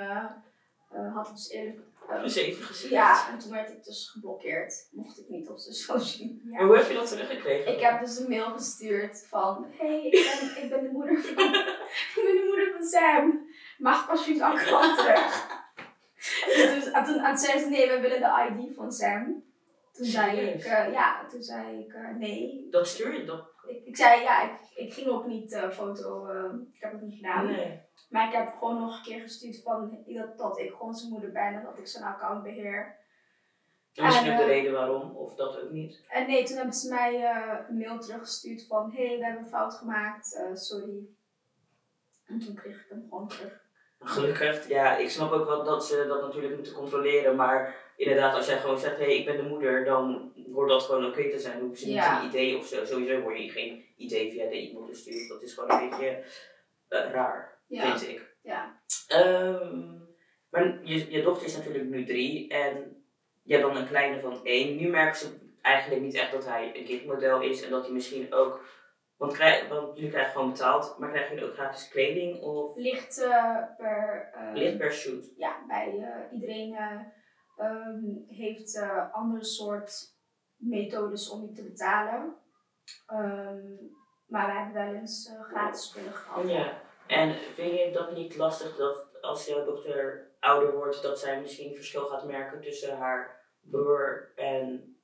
had 1.14 1.26
ik 1.26 1.34
dus 1.34 1.50
eerlijk... 1.50 1.78
Dus 2.18 2.36
even 2.36 2.64
gezien. 2.64 2.90
ja, 2.90 3.28
en 3.32 3.38
toen 3.38 3.50
werd 3.50 3.70
ik 3.70 3.84
dus 3.84 4.10
geblokkeerd. 4.10 4.88
Mocht 4.90 5.18
ik 5.18 5.28
niet 5.28 5.48
op 5.48 5.58
zijn 5.58 5.74
social 5.74 6.28
media. 6.28 6.50
Maar 6.50 6.66
hoe 6.66 6.76
heb 6.76 6.88
je 6.88 6.94
dat 6.94 7.08
teruggekregen? 7.08 7.72
Ik 7.72 7.80
heb 7.80 8.00
dus 8.00 8.18
een 8.18 8.28
mail 8.28 8.50
gestuurd 8.50 9.26
van, 9.28 9.66
hey, 9.70 10.02
ik 10.04 10.10
ben, 10.10 10.62
ik 10.62 10.70
ben 10.70 10.82
de 10.82 10.88
moeder 10.92 11.18
van, 11.18 11.44
ik 12.14 12.22
ben 12.24 12.34
de 12.36 12.44
moeder 12.46 12.72
van 12.72 12.86
Sam. 12.86 13.48
Mag 13.78 14.04
ik 14.04 14.10
alsjeblieft 14.10 14.44
account 14.44 14.98
terug? 14.98 15.58
En 16.56 16.80
toen, 16.82 16.92
en 16.92 17.04
toen, 17.04 17.24
en 17.24 17.38
zei 17.38 17.58
ze, 17.58 17.68
nee, 17.68 17.88
we 17.88 18.00
willen 18.00 18.20
de 18.20 18.60
ID 18.60 18.74
van 18.74 18.92
Sam. 18.92 19.44
Toen 19.92 20.06
zei 20.06 20.40
ik, 20.40 20.64
eh, 20.64 20.92
ja, 20.92 21.26
toen 21.26 21.42
zei 21.42 21.78
ik, 21.78 21.92
eh, 21.92 22.16
nee. 22.16 22.66
Dat 22.70 22.88
stuur 22.88 23.18
je 23.18 23.24
dat? 23.24 23.48
Ik, 23.66 23.84
ik 23.84 23.96
zei, 23.96 24.22
ja, 24.22 24.42
ik, 24.42 24.58
ik 24.74 24.92
ging 24.92 25.08
ook 25.08 25.26
niet 25.26 25.52
eh, 25.52 25.70
foto, 25.70 26.28
ik 26.72 26.80
heb 26.80 26.92
het 26.92 27.02
niet 27.02 27.16
gedaan. 27.16 27.46
Nee. 27.46 27.80
Maar 28.08 28.26
ik 28.26 28.34
heb 28.34 28.52
gewoon 28.58 28.80
nog 28.80 28.96
een 28.96 29.02
keer 29.02 29.20
gestuurd 29.20 29.62
van, 29.62 30.04
dat, 30.06 30.38
dat 30.38 30.58
ik 30.58 30.72
gewoon 30.72 30.94
zijn 30.94 31.12
moeder 31.12 31.32
ben 31.32 31.54
en 31.54 31.62
dat 31.62 31.78
ik 31.78 31.86
zijn 31.86 32.04
account 32.04 32.42
beheer. 32.42 32.98
En 33.94 34.04
misschien 34.04 34.26
En, 34.26 34.32
ook 34.32 34.38
de 34.38 34.52
eh, 34.52 34.58
reden 34.58 34.72
waarom, 34.72 35.16
of 35.16 35.34
dat 35.34 35.60
ook 35.60 35.70
niet. 35.70 36.04
En 36.08 36.26
nee, 36.26 36.44
toen 36.44 36.56
hebben 36.56 36.74
ze 36.74 36.88
mij 36.88 37.24
eh, 37.24 37.58
een 37.68 37.78
mail 37.78 37.98
teruggestuurd 37.98 38.66
van 38.66 38.92
hé, 38.92 39.06
hey, 39.06 39.18
we 39.18 39.24
hebben 39.24 39.42
een 39.42 39.48
fout 39.48 39.74
gemaakt, 39.74 40.34
eh, 40.34 40.54
sorry. 40.54 40.98
En 42.26 42.38
toen 42.38 42.54
kreeg 42.54 42.80
ik 42.80 42.86
hem 42.88 43.06
gewoon 43.08 43.28
terug. 43.28 43.68
Gelukkig, 43.98 44.68
ja, 44.68 44.96
ik 44.96 45.10
snap 45.10 45.32
ook 45.32 45.46
wel 45.46 45.64
dat 45.64 45.86
ze 45.86 46.06
dat 46.08 46.22
natuurlijk 46.22 46.54
moeten 46.54 46.72
controleren, 46.72 47.36
maar 47.36 47.76
inderdaad, 47.96 48.34
als 48.34 48.46
jij 48.46 48.58
gewoon 48.58 48.78
zegt, 48.78 48.96
hé, 48.98 49.04
hey, 49.04 49.16
ik 49.16 49.24
ben 49.24 49.36
de 49.36 49.42
moeder, 49.42 49.84
dan 49.84 50.32
wordt 50.46 50.70
dat 50.70 50.82
gewoon 50.82 51.06
oké 51.06 51.30
te 51.30 51.38
zijn. 51.38 51.54
Dan 51.58 51.66
hoeven 51.66 51.86
ze 51.86 51.90
Ja. 51.92 52.14
niet 52.14 52.22
een 52.22 52.40
idee 52.40 52.58
of 52.58 52.66
zo. 52.66 52.84
Sowieso 52.84 53.20
word 53.20 53.38
je 53.38 53.50
geen 53.50 53.84
idee 53.96 54.30
via 54.30 54.48
de 54.48 54.68
e-mail 54.68 54.86
gestuurd. 54.86 55.28
Dat 55.28 55.42
is 55.42 55.54
gewoon 55.54 55.70
een 55.70 55.88
beetje 55.88 56.24
eh, 56.88 57.10
raar, 57.10 57.59
Ja, 57.70 57.98
vind 57.98 58.10
ik. 58.10 58.36
ja. 58.42 58.80
Ehm, 59.08 59.98
maar 60.50 60.78
je, 60.82 61.10
je 61.10 61.22
dochter 61.22 61.46
is 61.46 61.56
natuurlijk 61.56 61.84
nu 61.84 62.04
drie 62.04 62.48
en 62.48 63.04
je 63.42 63.54
hebt 63.54 63.66
dan 63.66 63.76
een 63.76 63.88
kleine 63.88 64.20
van 64.20 64.44
één. 64.44 64.76
Nu 64.76 64.88
merken 64.88 65.18
ze 65.18 65.38
eigenlijk 65.62 66.02
niet 66.02 66.14
echt 66.14 66.32
dat 66.32 66.46
hij 66.46 66.76
een 66.76 66.84
kindmodel 66.84 67.40
is 67.42 67.62
en 67.62 67.70
dat 67.70 67.84
hij 67.84 67.92
misschien 67.92 68.32
ook. 68.32 68.64
Want, 69.16 69.32
krijg, 69.32 69.68
want 69.68 69.96
jullie 69.96 70.10
krijgen 70.10 70.32
gewoon 70.32 70.50
betaald, 70.50 70.98
maar 70.98 71.10
krijgen 71.10 71.34
jullie 71.34 71.48
ook 71.50 71.56
gratis 71.56 71.88
kleding 71.88 72.40
of 72.40 72.76
Ligt 72.76 73.22
eh, 73.22 73.56
per, 73.76 74.30
eh, 74.34 74.54
ligt 74.54 74.78
per 74.78 74.92
shoot? 74.92 75.24
ja, 75.36 75.64
bij 75.66 75.98
eh, 75.98 76.32
iedereen 76.32 76.74
eh, 76.74 77.00
ehm, 77.56 78.04
heeft 78.26 78.86
andere 79.12 79.44
soort 79.44 79.92
methodes 80.56 81.30
om 81.30 81.42
je 81.42 81.52
te 81.52 81.62
betalen. 81.62 82.36
Ehm, 83.06 83.66
maar 84.26 84.46
we 84.46 84.52
hebben 84.52 84.74
wel 84.84 84.94
eens 84.94 85.32
gratis 85.50 85.84
spullen 85.84 86.12
gehad. 86.12 86.48
Ja. 86.48 86.88
En 87.10 87.34
vind 87.54 87.78
je 87.78 87.90
dat 87.92 88.12
niet 88.12 88.36
lastig 88.36 88.76
dat 88.76 89.18
als 89.20 89.46
jouw 89.46 89.64
dochter 89.64 90.28
ouder 90.40 90.72
wordt, 90.74 91.02
dat 91.02 91.18
zij 91.20 91.40
misschien 91.40 91.74
verschil 91.74 92.04
gaat 92.04 92.24
merken 92.24 92.60
tussen 92.60 92.96
haar 92.96 93.40
broer 93.60 94.32
en 94.36 94.94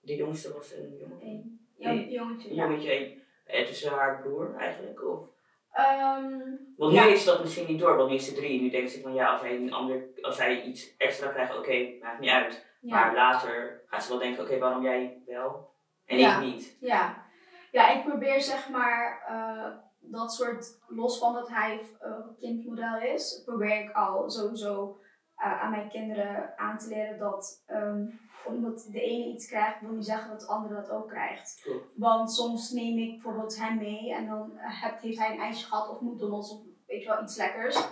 de 0.00 0.14
jongste 0.14 0.52
was 0.52 0.72
een 0.72 0.96
jongen? 0.96 1.20
Een 1.20 1.60
jong- 1.78 2.10
jongetje. 2.12 2.48
Een 2.50 2.54
Ja. 2.54 2.62
jongetje 2.66 3.22
en 3.46 3.64
tussen 3.64 3.90
haar 3.90 4.20
broer 4.22 4.54
eigenlijk? 4.58 5.04
Of? 5.04 5.26
Ehm, 5.72 6.40
Want 6.76 6.92
nu 6.92 6.98
Ja. 6.98 7.06
is 7.06 7.24
dat 7.24 7.40
misschien 7.40 7.66
niet 7.66 7.80
door, 7.80 7.96
want 7.96 8.08
nu 8.10 8.14
is 8.14 8.26
ze 8.26 8.34
drie. 8.34 8.60
Nu 8.60 8.70
denkt 8.70 8.90
ze 8.90 9.00
van 9.00 9.14
ja, 9.14 9.32
als 9.32 9.40
hij, 9.40 9.54
een 9.56 9.72
ander, 9.72 10.04
als 10.20 10.38
hij 10.38 10.62
iets 10.62 10.96
extra 10.96 11.28
krijgt, 11.28 11.56
oké, 11.58 11.92
maakt 12.00 12.20
niet 12.20 12.30
uit. 12.30 12.66
ja. 12.80 12.90
Maar 13.04 13.14
later 13.14 13.82
gaat 13.86 14.02
ze 14.04 14.08
wel 14.10 14.18
denken, 14.18 14.42
oké, 14.42 14.58
waarom 14.58 14.82
jij 14.82 15.22
wel 15.26 15.74
en 16.04 16.18
ik 16.18 16.38
niet? 16.40 16.76
Ja. 16.80 17.26
ja, 17.72 17.90
ik 17.90 18.04
probeer 18.04 18.40
zeg 18.40 18.68
maar 18.68 19.24
eh, 19.28 19.78
dat 20.02 20.34
soort, 20.34 20.78
los 20.88 21.18
van 21.18 21.32
dat 21.32 21.48
hij 21.48 21.80
eh, 22.00 22.12
kindmodel 22.38 23.00
is, 23.00 23.42
probeer 23.44 23.80
ik 23.80 23.92
al 23.92 24.30
sowieso 24.30 25.00
eh, 25.36 25.62
aan 25.62 25.70
mijn 25.70 25.88
kinderen 25.88 26.58
aan 26.58 26.78
te 26.78 26.88
leren 26.88 27.18
dat 27.18 27.62
ehm, 27.66 28.06
omdat 28.44 28.88
de 28.90 29.00
ene 29.00 29.26
iets 29.26 29.46
krijgt, 29.46 29.80
wil 29.80 29.90
niet 29.90 30.04
zeggen 30.04 30.30
dat 30.30 30.40
de 30.40 30.46
andere 30.46 30.74
dat 30.74 30.90
ook 30.90 31.08
krijgt. 31.08 31.68
Want 31.94 32.32
soms 32.32 32.70
neem 32.70 32.98
ik 32.98 33.12
bijvoorbeeld 33.12 33.58
hem 33.58 33.76
mee 33.76 34.14
en 34.14 34.26
dan 34.26 34.50
heeft, 34.56 35.18
hij 35.18 35.32
een 35.32 35.40
ijsje 35.40 35.66
gehad 35.66 35.88
of 35.88 36.00
McDonald's 36.00 36.50
of 36.50 36.60
weet 36.86 37.02
je 37.02 37.08
wel, 37.08 37.22
iets 37.22 37.36
lekkers. 37.36 37.88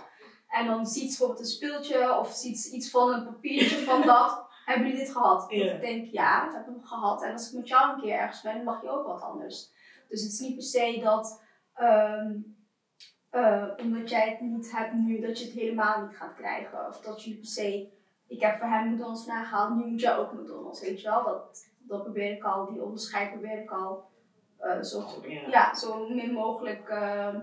En 0.47 0.65
dan 0.65 0.85
ziet 0.85 1.11
ze 1.11 1.17
bijvoorbeeld 1.17 1.39
een 1.39 1.45
speeltje 1.45 2.17
of 2.19 2.31
ziet 2.31 2.59
ze 2.59 2.75
iets 2.75 2.89
van 2.89 3.13
een 3.13 3.25
papiertje 3.25 3.77
van 3.77 4.01
dat. 4.15 4.49
Hebben 4.65 4.87
jullie 4.87 5.03
dit 5.03 5.11
gehad? 5.11 5.51
Ik 5.51 5.81
denk, 5.81 6.11
ja, 6.11 6.45
dat 6.45 6.53
heb 6.53 6.67
ik 6.67 6.85
gehad. 6.85 7.23
En 7.23 7.31
als 7.31 7.47
ik 7.51 7.57
met 7.57 7.67
jou 7.67 7.93
een 7.93 8.01
keer 8.01 8.13
ergens 8.13 8.41
ben, 8.41 8.63
mag 8.63 8.81
je 8.81 8.89
ook 8.89 9.05
wat 9.05 9.21
anders. 9.21 9.71
Dus 10.09 10.21
het 10.23 10.31
is 10.31 10.39
niet 10.39 10.55
per 10.55 10.63
se 10.63 10.99
dat, 11.03 11.40
ehm, 11.81 12.39
eh, 13.29 13.67
omdat 13.77 14.09
jij 14.09 14.29
het 14.29 14.41
niet 14.41 14.71
hebt 14.71 14.93
nu, 14.93 15.19
dat 15.19 15.39
je 15.39 15.45
het 15.45 15.53
helemaal 15.53 16.05
niet 16.05 16.15
gaat 16.17 16.35
krijgen. 16.35 16.87
Of 16.87 17.01
dat 17.01 17.23
je 17.23 17.35
per 17.35 17.45
se, 17.45 17.89
ik 18.27 18.41
heb 18.41 18.57
voor 18.57 18.67
hem 18.67 18.93
McDonald's 18.93 19.25
vandaag 19.25 19.49
gehaald, 19.49 19.75
nu 19.75 19.85
moet 19.85 20.01
jij 20.01 20.17
ook 20.17 20.33
McDonald's, 20.33 20.81
weet 20.81 21.01
je 21.01 21.07
wel. 21.07 21.23
Dat, 21.23 21.67
dat 21.79 22.03
probeer 22.03 22.31
ik 22.31 22.43
al, 22.43 22.65
die 22.65 22.83
onderscheid 22.83 23.31
probeer 23.31 23.61
ik 23.61 23.71
al 23.71 24.09
eh, 24.57 24.81
zo 24.81 25.05
Ja. 25.27 25.47
ja, 25.47 25.75
zo 25.75 26.09
min 26.09 26.33
mogelijk 26.33 26.89
ehm, 26.89 27.39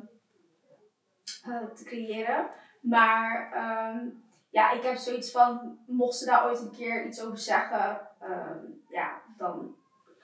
eh, 1.42 1.66
te 1.74 1.84
creëren. 1.84 2.50
Maar 2.80 3.52
ehm, 3.52 4.08
ja, 4.50 4.72
ik 4.72 4.82
heb 4.82 4.96
zoiets 4.96 5.30
van, 5.30 5.78
mocht 5.86 6.16
ze 6.16 6.24
daar 6.24 6.46
ooit 6.46 6.60
een 6.60 6.70
keer 6.76 7.06
iets 7.06 7.22
over 7.22 7.38
zeggen, 7.38 8.00
ja, 8.88 9.22
dan 9.36 9.77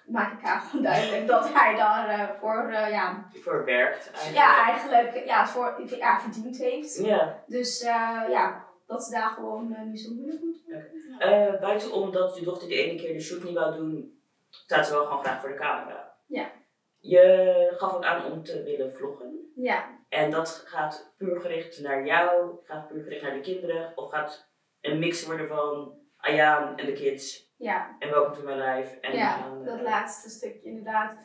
maak 0.06 0.32
ik 0.38 0.44
haar 0.46 0.60
gewoon 0.60 0.82
duidelijk 0.82 1.26
dat 1.26 1.52
hij 1.52 1.76
daarvoor 1.76 2.38
voor 2.38 2.70
eh, 2.70 2.90
ja, 2.90 3.28
Voor 3.42 3.64
werkt 3.64 4.10
eigenlijk. 4.10 4.36
ja, 4.36 4.64
eigenlijk 4.64 5.26
ja, 5.26 5.46
voor, 5.46 5.82
ja, 5.98 6.20
verdiend 6.20 6.58
heeft. 6.58 7.04
Ja. 7.04 7.42
Dus 7.46 7.80
eh, 7.80 8.22
ja, 8.28 8.64
dat 8.86 9.04
ze 9.04 9.10
daar 9.10 9.30
gewoon 9.30 9.74
eh, 9.74 9.82
niet 9.82 10.00
zo 10.00 10.14
moeilijk 10.14 10.42
moet 10.42 10.62
doen. 10.66 11.18
Eh, 11.18 11.60
buitenom 11.60 12.12
dat 12.12 12.36
je 12.36 12.44
dochter 12.44 12.68
die 12.68 12.82
ene 12.82 13.00
keer 13.00 13.12
de 13.12 13.20
shoot 13.20 13.42
niet 13.42 13.54
wou 13.54 13.76
doen, 13.76 14.20
staat 14.50 14.86
ze 14.86 14.92
wel 14.92 15.04
gewoon 15.04 15.24
graag 15.24 15.40
voor 15.40 15.48
de 15.48 15.54
camera. 15.54 16.16
Ja. 16.26 16.50
Je 16.98 17.72
gaf 17.76 17.94
ook 17.94 18.04
aan 18.04 18.32
om 18.32 18.42
te 18.42 18.62
willen 18.62 18.92
vloggen. 18.92 19.52
Ja, 19.54 19.98
En 20.08 20.30
dat 20.30 20.64
gaat 20.66 21.14
puur 21.16 21.40
gericht 21.40 21.80
naar 21.80 22.06
jou, 22.06 22.56
gaat 22.64 22.88
puur 22.88 23.02
gericht 23.02 23.22
naar 23.22 23.34
de 23.34 23.40
kinderen, 23.40 23.92
of 23.94 24.10
gaat 24.10 24.48
een 24.80 24.98
mix 24.98 25.26
worden 25.26 25.48
van 25.48 25.98
Ayaan 26.16 26.76
en 26.78 26.86
de 26.86 26.92
kids 26.92 27.43
ja. 27.56 27.96
en 27.98 28.10
welkom 28.10 28.32
to 28.34 28.42
my 28.42 28.52
life. 28.52 29.00
En 29.00 29.16
ja, 29.16 29.38
eh, 29.38 29.64
dat 29.64 29.80
laatste 29.80 30.28
stukje 30.28 30.68
inderdaad. 30.68 31.18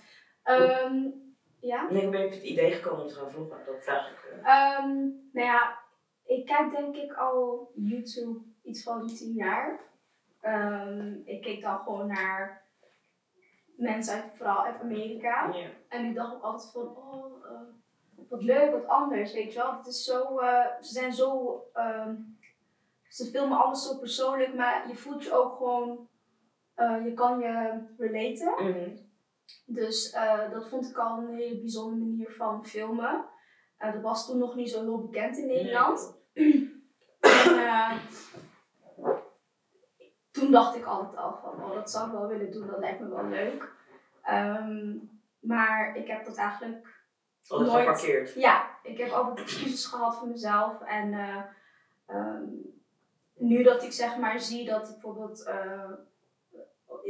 Ehm, 0.44 1.08
ja. 1.60 1.90
Nee, 1.90 2.04
ik 2.04 2.12
ben 2.12 2.20
even 2.22 2.38
het 2.38 2.48
idee 2.48 2.72
gekomen 2.72 3.02
om 3.02 3.08
te 3.08 3.14
gaan 3.16 3.32
vloggen, 3.32 3.66
dat 3.66 3.84
vraag 3.84 4.12
ik. 4.12 4.24
eh. 4.24 4.38
Ehm, 4.38 4.98
nou 5.32 5.48
ja, 5.48 5.80
ik 6.26 6.46
kijk 6.46 6.72
denk 6.72 6.96
ik 6.96 7.14
al 7.14 7.72
YouTube 7.76 8.40
iets 8.64 8.84
van 8.84 9.08
10 9.08 9.34
jaar. 9.34 9.80
Ehm, 10.42 11.14
ik 11.26 11.42
keek 11.42 11.62
dan 11.62 11.80
gewoon 11.80 12.08
naar 12.08 12.68
mensen 13.78 14.14
uit, 14.14 14.36
vooral 14.36 14.64
uit 14.66 14.82
Amerika. 14.82 15.54
En 15.88 16.06
ik 16.06 16.16
dacht 16.16 16.34
ook 16.36 16.42
altijd 16.42 16.72
van, 16.72 16.98
oh, 16.98 17.46
eh, 17.46 17.62
wat 18.30 18.44
leuk, 18.44 18.72
wat 18.72 18.88
anders, 18.88 19.34
weet 19.34 19.54
je 19.54 19.60
wel. 19.60 19.78
Het 19.78 19.88
is 19.88 20.04
zo, 20.04 20.40
ze 20.82 20.92
zijn 20.92 21.14
zo, 21.14 21.62
ze 23.08 23.26
filmen 23.26 23.58
alles 23.58 23.88
zo 23.88 23.98
persoonlijk, 23.98 24.54
maar 24.54 24.88
je 24.88 24.96
voelt 24.96 25.24
je 25.24 25.34
ook 25.34 25.58
gewoon, 25.58 26.10
eh, 26.80 27.06
je 27.06 27.14
kan 27.14 27.40
je 27.40 27.80
relaten. 27.98 28.54
Mhm. 28.54 28.90
Dus 29.66 30.12
eh, 30.12 30.52
dat 30.52 30.70
vond 30.70 30.90
ik 30.90 30.98
al 30.98 31.18
een 31.18 31.36
hele 31.36 31.60
bijzondere 31.60 32.06
manier 32.06 32.32
van 32.32 32.66
filmen. 32.66 33.26
Eh, 33.78 33.94
dat 33.94 34.02
was 34.02 34.28
toen 34.28 34.38
nog 34.38 34.56
niet 34.56 34.70
zo 34.70 34.82
heel 34.82 35.02
bekend 35.02 35.38
in 35.38 35.48
Nederland. 35.48 36.18
En, 37.22 38.00
toen 40.32 40.52
dacht 40.52 40.76
ik 40.76 40.86
altijd 40.86 41.18
al 41.18 41.40
van, 41.42 41.64
oh, 41.64 41.74
dat 41.74 41.92
zou 41.92 42.06
ik 42.06 42.12
wel 42.12 42.28
willen 42.28 42.52
doen, 42.52 42.68
dat 42.68 42.80
lijkt 42.80 43.00
me 43.00 43.10
wel 43.10 43.26
leuk. 43.26 43.72
Ehm, 44.24 44.96
maar 45.40 45.96
ik 45.96 46.08
heb 46.08 46.26
dat 46.26 46.36
eigenlijk, 46.38 46.88
Altijd 47.48 47.70
Nooit. 47.70 47.84
geparkeerd. 47.84 48.34
ja, 48.34 48.70
ik 48.84 48.98
heb 48.98 49.12
altijd 49.12 49.40
excuses 49.40 49.86
gehad 49.86 50.18
voor 50.18 50.28
mezelf. 50.28 50.82
En 50.82 51.14
eh, 51.14 51.44
ehm, 52.06 52.44
nu 53.34 53.64
dat 53.64 53.84
ik 53.84 53.92
zeg 53.92 54.18
maar 54.18 54.40
zie 54.40 54.66
dat 54.66 54.90
bijvoorbeeld 54.92 55.52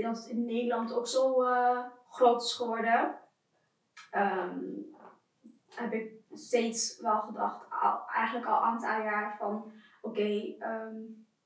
dat 0.01 0.17
het 0.17 0.27
in 0.27 0.45
Nederland 0.45 0.93
ook 0.93 1.07
zo 1.07 1.43
eh, 1.43 1.79
groot 2.09 2.41
is 2.43 2.53
geworden, 2.53 3.15
ehm, 4.11 4.59
heb 5.75 5.93
ik 5.93 6.11
steeds 6.33 6.99
wel 7.01 7.21
gedacht, 7.21 7.65
al- 7.81 8.07
eigenlijk 8.13 8.47
al 8.47 8.57
een 8.57 8.63
aantal 8.63 9.01
jaar 9.01 9.35
van 9.39 9.71
oké, 10.01 10.55
ehm, 10.59 10.95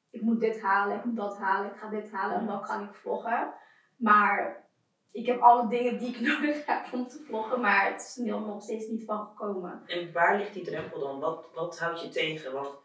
ik 0.09 0.21
moet 0.21 0.39
dit 0.39 0.61
halen, 0.61 0.97
ik 0.97 1.03
moet 1.05 1.15
dat 1.15 1.37
halen, 1.37 1.71
ik 1.71 1.77
ga 1.77 1.89
dit 1.89 2.11
halen 2.11 2.37
en 2.37 2.45
dan 2.45 2.61
kan 2.61 2.83
ik 2.83 2.93
vloggen. 2.93 3.53
Maar 3.97 4.63
ik 5.11 5.25
heb 5.25 5.39
alle 5.41 5.67
dingen 5.67 5.97
die 5.97 6.09
ik 6.09 6.19
nodig 6.29 6.65
heb 6.65 6.93
om 6.93 7.07
te 7.07 7.23
vloggen, 7.27 7.61
maar 7.61 7.85
het 7.91 8.01
is 8.01 8.17
er 8.17 8.39
nog 8.41 8.63
steeds 8.63 8.87
niet 8.87 9.05
van 9.05 9.25
gekomen. 9.27 9.83
En 9.87 10.11
waar 10.13 10.37
ligt 10.37 10.53
die 10.53 10.63
drempel 10.65 10.99
dan? 10.99 11.19
Wat, 11.19 11.45
wat 11.53 11.79
houdt 11.79 12.01
je 12.01 12.09
tegen? 12.09 12.53
Want 12.53 12.81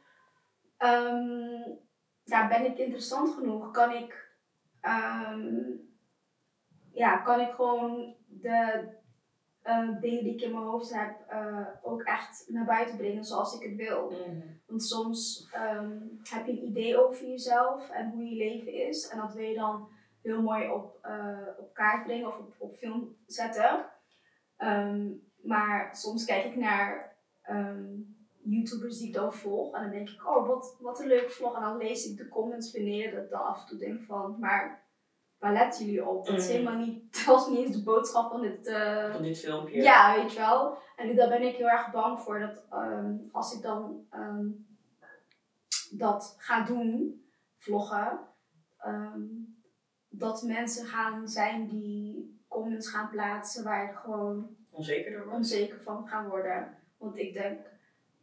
Ehm, 0.76 1.62
ja, 2.24 2.48
ben 2.48 2.64
ik 2.64 2.78
interessant 2.78 3.34
genoeg? 3.34 3.70
Kan 3.70 3.92
ik, 3.92 4.27
ehm, 4.88 5.56
ja, 6.92 7.16
kan 7.16 7.40
ik 7.40 7.50
gewoon 7.50 8.14
de 8.26 8.88
eh, 9.62 10.00
dingen 10.00 10.24
die 10.24 10.34
ik 10.34 10.40
in 10.40 10.52
mijn 10.52 10.64
hoofd 10.64 10.94
heb 10.94 11.24
eh, 11.28 11.66
ook 11.82 12.02
echt 12.02 12.44
naar 12.48 12.64
buiten 12.64 12.96
brengen 12.96 13.24
zoals 13.24 13.60
ik 13.60 13.68
het 13.68 13.76
wil? 13.76 14.12
Want 14.66 14.82
soms 14.82 15.48
ehm, 15.52 15.98
heb 16.22 16.46
je 16.46 16.52
een 16.52 16.66
idee 16.66 17.06
over 17.06 17.26
jezelf 17.26 17.90
en 17.90 18.10
hoe 18.10 18.24
je 18.24 18.36
leven 18.36 18.72
is. 18.72 19.08
En 19.08 19.18
dat 19.18 19.34
wil 19.34 19.44
je 19.44 19.54
dan 19.54 19.88
heel 20.22 20.42
mooi 20.42 20.70
op, 20.70 20.98
eh, 21.02 21.48
op 21.58 21.74
kaart 21.74 22.04
brengen 22.04 22.26
of 22.26 22.38
op, 22.38 22.54
op 22.58 22.74
film 22.74 23.16
zetten. 23.26 23.86
Ehm, 24.56 25.10
maar 25.42 25.96
soms 25.96 26.24
kijk 26.24 26.44
ik 26.44 26.56
naar 26.56 27.16
ehm, 27.42 27.86
YouTubers 28.50 28.98
die 28.98 29.06
ik 29.08 29.14
dan 29.14 29.32
volg. 29.32 29.74
En 29.74 29.82
dan 29.82 29.90
denk 29.90 30.08
ik, 30.08 30.26
oh 30.28 30.46
wat, 30.46 30.76
wat 30.80 31.00
een 31.00 31.06
leuke 31.06 31.30
vlog. 31.30 31.54
En 31.56 31.62
dan 31.62 31.76
lees 31.76 32.06
ik 32.10 32.16
de 32.16 32.28
comments 32.28 32.70
beneden 32.70 33.14
dat 33.14 33.24
ik 33.24 33.30
dan 33.30 33.42
af 33.46 33.60
en 33.62 33.66
toe 33.68 33.78
denk 33.78 34.02
van, 34.02 34.36
maar 34.40 34.86
waar 35.38 35.52
letten 35.52 35.84
jullie 35.86 36.06
op? 36.06 36.26
Dat 36.26 36.38
is 36.38 36.44
Mm. 36.46 36.50
helemaal 36.52 36.76
niet, 36.86 37.02
dat 37.16 37.24
was 37.24 37.48
niet 37.48 37.58
eens 37.58 37.76
de 37.76 37.82
boodschap 37.82 38.30
van 38.30 38.40
dit, 38.42 38.66
eh, 38.66 39.12
van 39.12 39.22
dit 39.22 39.38
filmpje. 39.38 39.82
ja, 39.82 40.14
weet 40.14 40.32
je 40.32 40.38
wel. 40.38 40.78
En 40.96 41.16
daar 41.16 41.28
ben 41.28 41.42
ik 41.42 41.56
heel 41.56 41.68
erg 41.68 41.90
bang 41.90 42.20
voor 42.20 42.38
dat 42.38 42.62
ehm, 42.70 43.14
als 43.32 43.54
ik 43.54 43.62
dan 43.62 44.06
ehm, 44.10 44.46
dat 45.90 46.34
ga 46.38 46.64
doen, 46.64 47.22
vloggen, 47.56 48.18
ehm, 48.78 49.20
dat 50.08 50.42
mensen 50.42 50.86
gaan 50.86 51.28
zijn 51.28 51.66
die 51.66 52.36
comments 52.48 52.88
gaan 52.88 53.08
plaatsen 53.08 53.64
waar 53.64 53.90
ik 53.90 53.96
gewoon 53.96 54.56
Onzeker 54.70 55.12
door 55.12 55.32
onzeker 55.32 55.82
van 55.82 56.08
ga 56.08 56.24
worden. 56.28 56.76
Want 56.96 57.16
ik 57.16 57.32
denk, 57.32 57.58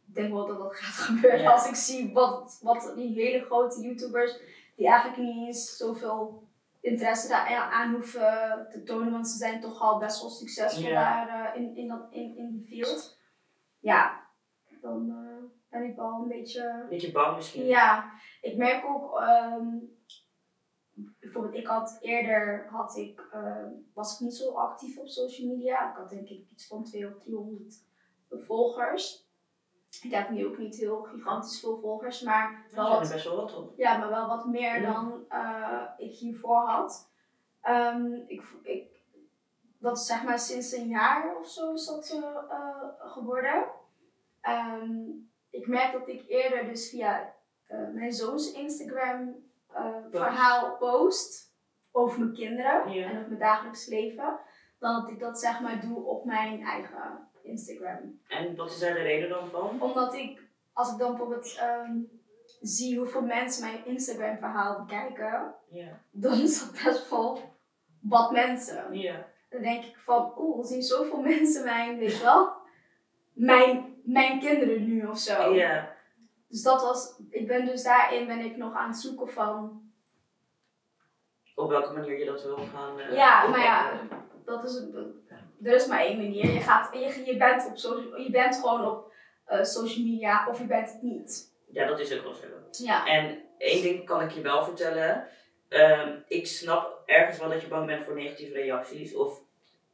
ik 0.08 0.14
denk 0.14 0.32
wel 0.32 0.46
dat 0.46 0.58
dat 0.58 0.76
gaat 0.76 1.04
gebeuren 1.06 1.40
Ja. 1.40 1.52
als 1.52 1.68
ik 1.68 1.74
zie 1.74 2.12
wat, 2.12 2.58
wat 2.62 2.92
die 2.96 3.12
hele 3.14 3.44
grote 3.44 3.80
YouTubers, 3.80 4.38
die 4.76 4.86
eigenlijk 4.88 5.18
niet 5.22 5.46
eens 5.46 5.76
zoveel 5.76 6.44
interesse 6.80 7.28
daar 7.28 7.48
aan 7.72 7.92
hoeven 7.92 8.66
te 8.70 8.82
tonen, 8.84 9.12
want 9.12 9.28
ze 9.28 9.36
zijn 9.36 9.60
toch 9.60 9.80
al 9.80 9.98
best 9.98 10.20
wel 10.20 10.30
succesvol 10.30 10.88
Ja. 10.88 11.24
daar 11.24 11.54
eh, 11.54 11.60
in, 11.62 11.76
in, 11.76 11.88
dat, 11.88 12.06
in, 12.10 12.36
in 12.36 12.50
die 12.50 12.66
field. 12.66 13.18
Ja, 13.80 14.26
dan 14.80 15.10
eh, 15.10 15.44
ben 15.68 15.82
ik 15.90 15.96
wel 15.96 16.20
een 16.22 16.28
beetje 16.28 16.86
Beetje 16.88 17.12
bang 17.12 17.36
misschien. 17.36 17.66
ja, 17.66 18.12
ik 18.40 18.56
merk 18.56 18.84
ook, 18.84 19.20
ehm, 19.20 19.66
bijvoorbeeld 21.20 21.54
ik 21.54 21.66
had 21.66 21.98
eerder, 22.00 22.66
had 22.70 22.96
ik, 22.96 23.26
ehm, 23.32 23.68
was 23.94 24.14
ik 24.14 24.20
niet 24.20 24.34
zo 24.36 24.52
actief 24.52 24.98
op 24.98 25.08
social 25.08 25.48
media. 25.48 25.90
Ik 25.90 25.96
had 25.96 26.10
denk 26.10 26.28
ik 26.28 26.50
iets 26.52 26.66
van 26.66 26.84
200 26.84 27.16
of 27.18 27.24
300 27.24 27.84
volgers. 28.30 29.25
Ik 30.02 30.10
heb 30.10 30.30
nu 30.30 30.46
ook 30.46 30.58
niet 30.58 30.76
heel 30.76 31.02
gigantisch 31.02 31.60
veel 31.60 31.78
volgers, 31.80 32.20
maar 32.20 32.64
wel 32.72 32.88
wat, 32.88 33.08
best 33.08 33.24
wel 33.24 33.36
wat 33.36 33.56
op. 33.56 33.72
ja, 33.76 33.96
maar 33.98 34.08
wel 34.08 34.26
wat 34.28 34.46
meer 34.46 34.80
Ja. 34.80 34.92
dan 34.92 35.24
eh, 35.28 35.82
ik 35.96 36.14
hiervoor 36.14 36.56
had. 36.66 37.10
Ehm, 37.60 38.12
ik, 38.26 38.42
ik, 38.62 38.90
dat 39.78 39.96
is 39.96 40.06
zeg 40.06 40.22
maar 40.24 40.38
sinds 40.38 40.72
een 40.72 40.88
jaar 40.88 41.36
of 41.38 41.48
zo 41.48 41.72
is 41.72 41.86
dat 41.86 42.10
eh, 42.48 43.10
geworden. 43.10 43.64
Ehm, 44.40 45.00
ik 45.50 45.66
merk 45.66 45.92
dat 45.92 46.08
ik 46.08 46.24
eerder 46.28 46.64
dus 46.64 46.90
via 46.90 47.34
eh, 47.66 47.78
mijn 47.92 48.12
zoons 48.12 48.52
Instagram 48.52 49.34
verhaal 50.10 50.76
post 50.76 51.54
over 51.92 52.18
mijn 52.20 52.32
kinderen 52.34 52.92
Ja. 52.92 53.04
en 53.04 53.16
over 53.16 53.28
mijn 53.28 53.40
dagelijks 53.40 53.86
leven, 53.86 54.38
dan 54.78 55.00
dat 55.00 55.10
ik 55.10 55.20
dat 55.20 55.40
zeg 55.40 55.60
maar 55.60 55.80
doe 55.80 56.04
op 56.04 56.24
mijn 56.24 56.62
eigen 56.62 57.25
Instagram. 57.46 58.20
En 58.28 58.56
wat 58.56 58.70
is 58.70 58.78
daar 58.78 58.94
de 58.94 59.02
reden 59.02 59.28
dan 59.28 59.48
van? 59.50 59.76
Omdat 59.82 60.14
ik, 60.14 60.42
als 60.72 60.92
ik 60.92 60.98
dan 60.98 61.08
bijvoorbeeld 61.10 61.56
ehm, 61.58 61.92
zie 62.60 62.98
hoeveel 62.98 63.22
mensen 63.22 63.64
mijn 63.66 63.86
Instagram 63.86 64.38
verhaal 64.38 64.84
bekijken, 64.84 65.54
dan 66.10 66.40
is 66.40 66.60
dat 66.60 66.84
best 66.84 67.10
wel 67.10 67.54
wat 68.00 68.30
mensen. 68.30 68.94
Dan 69.50 69.62
denk 69.62 69.84
ik 69.84 69.96
van, 69.96 70.32
oeh, 70.38 70.58
er 70.58 70.64
zien 70.64 70.82
zoveel 70.82 71.20
mensen 71.20 71.64
mijn, 71.64 71.98
weet 71.98 72.16
je 72.16 72.22
wel, 72.22 72.52
mijn, 73.32 74.00
mijn 74.04 74.40
kinderen 74.40 74.84
nu 74.84 75.06
of 75.06 75.18
zo. 75.18 75.52
Dus 76.48 76.62
dat 76.62 76.82
was, 76.82 77.20
ik 77.30 77.46
ben 77.46 77.64
dus 77.66 77.82
daarin 77.82 78.26
ben 78.26 78.38
ik 78.40 78.56
nog 78.56 78.74
aan 78.74 78.88
het 78.88 78.98
zoeken 78.98 79.28
van, 79.28 79.82
Op 81.54 81.68
welke 81.68 81.92
manier 81.92 82.18
je 82.18 82.24
dat 82.24 82.42
wil 82.42 82.56
gaan. 82.74 82.98
eh, 83.00 83.16
ja, 83.16 83.46
maar 83.48 83.60
ja, 83.60 84.00
dat 84.44 84.64
is, 84.64 84.82
er 85.62 85.74
is 85.74 85.86
maar 85.86 86.00
één 86.00 86.16
manier. 86.16 86.52
Je, 86.52 86.60
gaat, 86.60 86.92
je, 86.92 87.22
je, 87.24 87.36
bent, 87.36 87.66
op 87.66 87.76
social, 87.76 88.20
je 88.20 88.30
bent 88.30 88.56
gewoon 88.56 88.90
op 88.90 89.12
eh, 89.44 89.62
social 89.62 90.04
media 90.04 90.46
of 90.48 90.58
je 90.58 90.66
bent 90.66 90.92
het 90.92 91.02
niet. 91.02 91.54
Ja, 91.72 91.86
dat 91.86 92.00
is 92.00 92.14
ook 92.16 92.22
wel 92.22 92.34
zo. 92.34 92.46
Ja. 92.84 93.06
En 93.06 93.42
één 93.58 93.82
ding 93.82 94.06
kan 94.06 94.22
ik 94.22 94.30
je 94.30 94.40
wel 94.40 94.64
vertellen. 94.64 95.28
Ehm, 95.68 96.14
ik 96.28 96.46
snap 96.46 97.02
ergens 97.06 97.38
wel 97.38 97.48
dat 97.48 97.60
je 97.60 97.68
bang 97.68 97.86
bent 97.86 98.04
voor 98.04 98.14
negatieve 98.14 98.54
reacties. 98.54 99.14
Of 99.14 99.40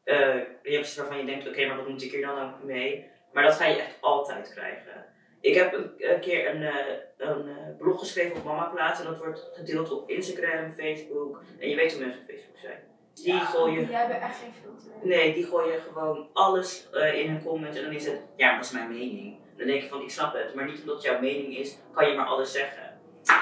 eh, 0.04 0.40
reacties 0.62 0.96
waarvan 0.96 1.18
je 1.18 1.24
denkt, 1.24 1.48
oké, 1.48 1.66
maar 1.66 1.76
wat 1.76 1.88
moet 1.88 2.02
ik 2.02 2.12
hier 2.12 2.26
dan 2.26 2.42
ook 2.42 2.62
mee? 2.62 3.10
Maar 3.32 3.42
dat 3.42 3.54
ga 3.54 3.66
je 3.66 3.76
echt 3.76 3.96
altijd 4.00 4.52
krijgen. 4.52 5.04
Ik 5.40 5.54
heb 5.54 5.72
een, 5.72 5.92
een 5.98 6.20
keer 6.20 6.54
een, 6.54 6.62
eh, 6.62 6.96
een 7.16 7.76
blog 7.78 7.98
geschreven 7.98 8.36
op 8.36 8.44
Mama 8.44 8.64
Plaats. 8.64 9.00
En 9.00 9.06
dat 9.06 9.18
wordt 9.18 9.50
gedeeld 9.52 9.90
op 9.90 10.10
Instagram, 10.10 10.72
Facebook. 10.72 11.42
En 11.58 11.68
je 11.68 11.76
weet 11.76 11.92
hoe 11.92 12.00
mensen 12.00 12.20
op 12.20 12.28
Facebook 12.28 12.58
zijn. 12.58 12.91
Die 13.14 13.40
gooien 13.40 13.86
Die 13.86 13.96
hebben 13.96 14.20
echt 14.20 14.38
geen 14.38 14.52
filter. 14.62 15.06
Nee, 15.08 15.34
die 15.34 15.46
gooien 15.46 15.80
gewoon 15.80 16.28
alles 16.32 16.88
eh, 16.92 17.18
in 17.18 17.30
hun 17.30 17.42
comments 17.44 17.76
en 17.78 17.84
dan 17.84 17.92
is 17.92 18.06
het, 18.06 18.20
ja, 18.36 18.54
dat 18.56 18.64
is 18.64 18.70
mijn 18.70 18.88
mening. 18.88 19.36
Dan 19.56 19.66
denk 19.66 19.82
ik 19.82 19.88
van, 19.88 20.02
ik 20.02 20.10
snap 20.10 20.34
het, 20.34 20.54
maar 20.54 20.64
niet 20.64 20.80
omdat 20.80 20.94
het 20.94 21.04
jouw 21.04 21.20
mening 21.20 21.56
is, 21.56 21.76
kan 21.92 22.08
je 22.08 22.16
maar 22.16 22.26
alles 22.26 22.52
zeggen. 22.52 22.82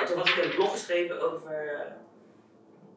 En 0.01 0.07
toen 0.07 0.17
had 0.19 0.29
ik 0.29 0.45
een 0.45 0.51
blog 0.55 0.71
geschreven 0.73 1.33
over 1.33 1.75
eh, 1.75 1.93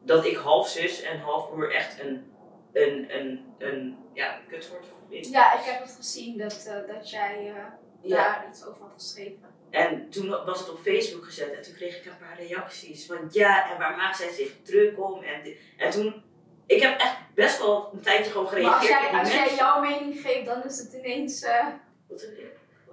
dat 0.02 0.24
ik 0.24 0.36
half 0.36 0.68
zus 0.68 1.02
en 1.02 1.18
half 1.20 1.48
broer 1.50 1.72
echt 1.74 2.00
een, 2.00 2.32
een, 2.72 3.16
een, 3.18 3.54
een 3.58 3.98
ja, 4.12 4.38
kutwoord 4.48 4.86
vind. 5.08 5.28
Ja, 5.28 5.58
ik 5.58 5.64
heb 5.64 5.80
het 5.82 5.94
gezien 5.96 6.38
dat, 6.38 6.66
eh, 6.68 6.94
dat 6.94 7.10
jij 7.10 7.52
Ja. 8.00 8.16
daar 8.16 8.46
iets 8.50 8.64
over 8.66 8.82
had 8.82 8.92
geschreven. 8.94 9.52
En 9.70 10.10
toen 10.10 10.28
was 10.28 10.58
het 10.60 10.70
op 10.70 10.78
Facebook 10.78 11.24
gezet 11.24 11.52
en 11.52 11.62
toen 11.62 11.74
kreeg 11.74 11.96
ik 11.98 12.04
een 12.04 12.18
paar 12.18 12.36
reacties 12.38 13.06
van, 13.06 13.18
ja, 13.30 13.72
en 13.72 13.78
waar 13.78 13.96
maakt 13.96 14.16
zij 14.16 14.30
zich 14.30 14.52
druk 14.62 15.00
om? 15.04 15.22
En, 15.22 15.54
en 15.76 15.90
toen, 15.90 16.22
ik 16.66 16.82
heb 16.82 16.98
echt 17.00 17.16
best 17.34 17.58
wel 17.58 17.90
een 17.92 18.00
tijdje 18.00 18.30
gewoon 18.30 18.44
Maar 18.44 18.62
als 18.74 18.86
gereageerd 18.86 19.00
jij, 19.00 19.10
die 19.10 19.18
als 19.20 19.32
jij 19.34 19.54
jouw 19.56 19.80
mening 19.80 20.20
geeft, 20.20 20.46
dan 20.46 20.64
is 20.64 20.78
het 20.78 20.92
ineens. 20.92 21.42
eh, 21.42 21.66
Wat? 22.08 22.26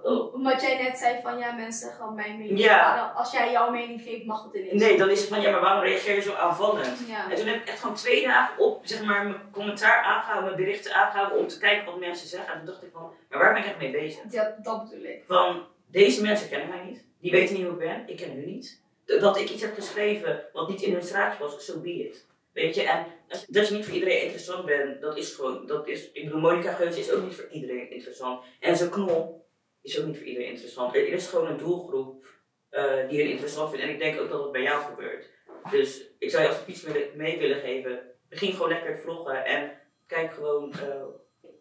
Oh. 0.02 0.34
Omdat 0.34 0.60
jij 0.60 0.82
net 0.82 0.98
zei 0.98 1.20
van 1.22 1.38
ja, 1.38 1.52
mensen 1.52 1.80
zeggen 1.88 2.04
al 2.04 2.10
mijn 2.12 2.38
mening. 2.38 2.58
Ja. 2.58 2.82
Maar 2.88 2.96
dan- 2.96 3.14
als 3.14 3.32
jij 3.32 3.50
jouw 3.50 3.70
mening 3.70 4.02
geeft, 4.02 4.24
mag 4.24 4.44
het 4.44 4.54
ineens. 4.54 4.82
Nee, 4.82 4.96
dan 4.98 5.10
is 5.10 5.20
het 5.20 5.28
van, 5.28 5.40
ja, 5.40 5.50
maar 5.50 5.60
waarom 5.60 5.82
reageer 5.84 6.14
je 6.14 6.20
zo 6.22 6.32
aanvallend? 6.34 6.98
Ja. 7.08 7.30
En 7.30 7.36
toen 7.36 7.46
heb 7.46 7.60
ik 7.60 7.68
echt 7.68 7.80
gewoon 7.80 7.94
twee 7.96 8.22
dagen 8.26 8.58
op 8.58 8.80
zeg 8.86 9.02
maar, 9.04 9.24
mijn 9.24 9.40
commentaar 9.52 10.02
aangehouden, 10.02 10.44
mijn 10.52 10.64
berichten 10.64 10.94
aangehouden 10.94 11.38
om 11.38 11.46
te 11.48 11.58
kijken 11.58 11.84
wat 11.84 11.98
mensen 11.98 12.28
zeggen. 12.28 12.52
En 12.52 12.58
toen 12.58 12.66
dacht 12.66 12.82
ik 12.82 12.88
van, 12.92 13.10
maar 13.30 13.38
waar 13.38 13.52
ben 13.52 13.62
ik 13.62 13.68
echt 13.68 13.78
mee 13.78 13.90
bezig? 13.90 14.20
Ja, 14.30 14.54
dat 14.62 14.88
bedoel 14.90 15.04
ik. 15.04 15.22
Van, 15.26 15.62
deze 15.86 16.22
mensen 16.22 16.48
kennen 16.48 16.68
mij 16.68 16.84
niet. 16.84 17.04
Die 17.20 17.30
weten 17.30 17.54
niet 17.54 17.64
hoe 17.64 17.72
ik 17.72 17.78
ben. 17.78 18.02
Ik 18.06 18.16
ken 18.16 18.30
hun 18.30 18.46
niet. 18.46 18.80
Dat 19.06 19.36
ik 19.36 19.50
iets 19.50 19.62
heb 19.62 19.74
geschreven 19.74 20.42
wat 20.52 20.68
niet 20.68 20.82
in 20.82 20.92
hun 20.92 21.02
straatje 21.02 21.42
was, 21.42 21.64
so 21.64 21.80
be 21.80 21.90
it. 22.08 22.26
Weet 22.52 22.74
je, 22.74 22.82
en 22.82 23.06
als- 23.28 23.46
dat 23.46 23.68
je 23.68 23.74
niet 23.74 23.84
voor 23.84 23.94
iedereen 23.94 24.22
interessant 24.22 24.66
bent, 24.66 25.00
dat 25.00 25.16
is 25.16 25.34
gewoon, 25.34 25.66
dat 25.66 25.88
is, 25.88 26.12
ik 26.12 26.24
bedoel, 26.24 26.40
Monica 26.40 26.72
Geuze 26.72 26.98
is 27.00 27.10
ook 27.12 27.22
niet 27.24 27.34
voor 27.34 27.48
iedereen 27.50 27.90
interessant. 27.90 28.44
En 28.60 28.76
zo'n 28.76 28.88
knol 28.90 29.46
is 29.82 30.00
ook 30.00 30.06
niet 30.06 30.16
voor 30.16 30.26
iedereen 30.26 30.48
interessant. 30.50 30.94
Er 30.94 31.08
is 31.08 31.26
gewoon 31.28 31.46
een 31.46 31.56
doelgroep 31.56 32.26
eh, 32.70 33.08
die 33.08 33.20
hun 33.20 33.30
interessant 33.30 33.70
vindt. 33.70 33.84
En 33.84 33.90
ik 33.92 33.98
denk 33.98 34.20
ook 34.20 34.28
dat 34.30 34.42
dat 34.42 34.52
bij 34.52 34.62
jou 34.62 34.82
gebeurt. 34.82 35.30
Dus 35.70 36.04
ik 36.18 36.30
zou 36.30 36.42
je 36.42 36.48
als 36.48 36.58
advies 36.58 36.86
mee 37.14 37.38
willen 37.38 37.58
geven, 37.60 38.00
begin 38.28 38.52
gewoon 38.52 38.68
lekker 38.68 38.94
te 38.96 39.00
vloggen 39.02 39.44
en 39.44 39.72
kijk 40.06 40.32
gewoon 40.32 40.72
eh, 40.72 41.02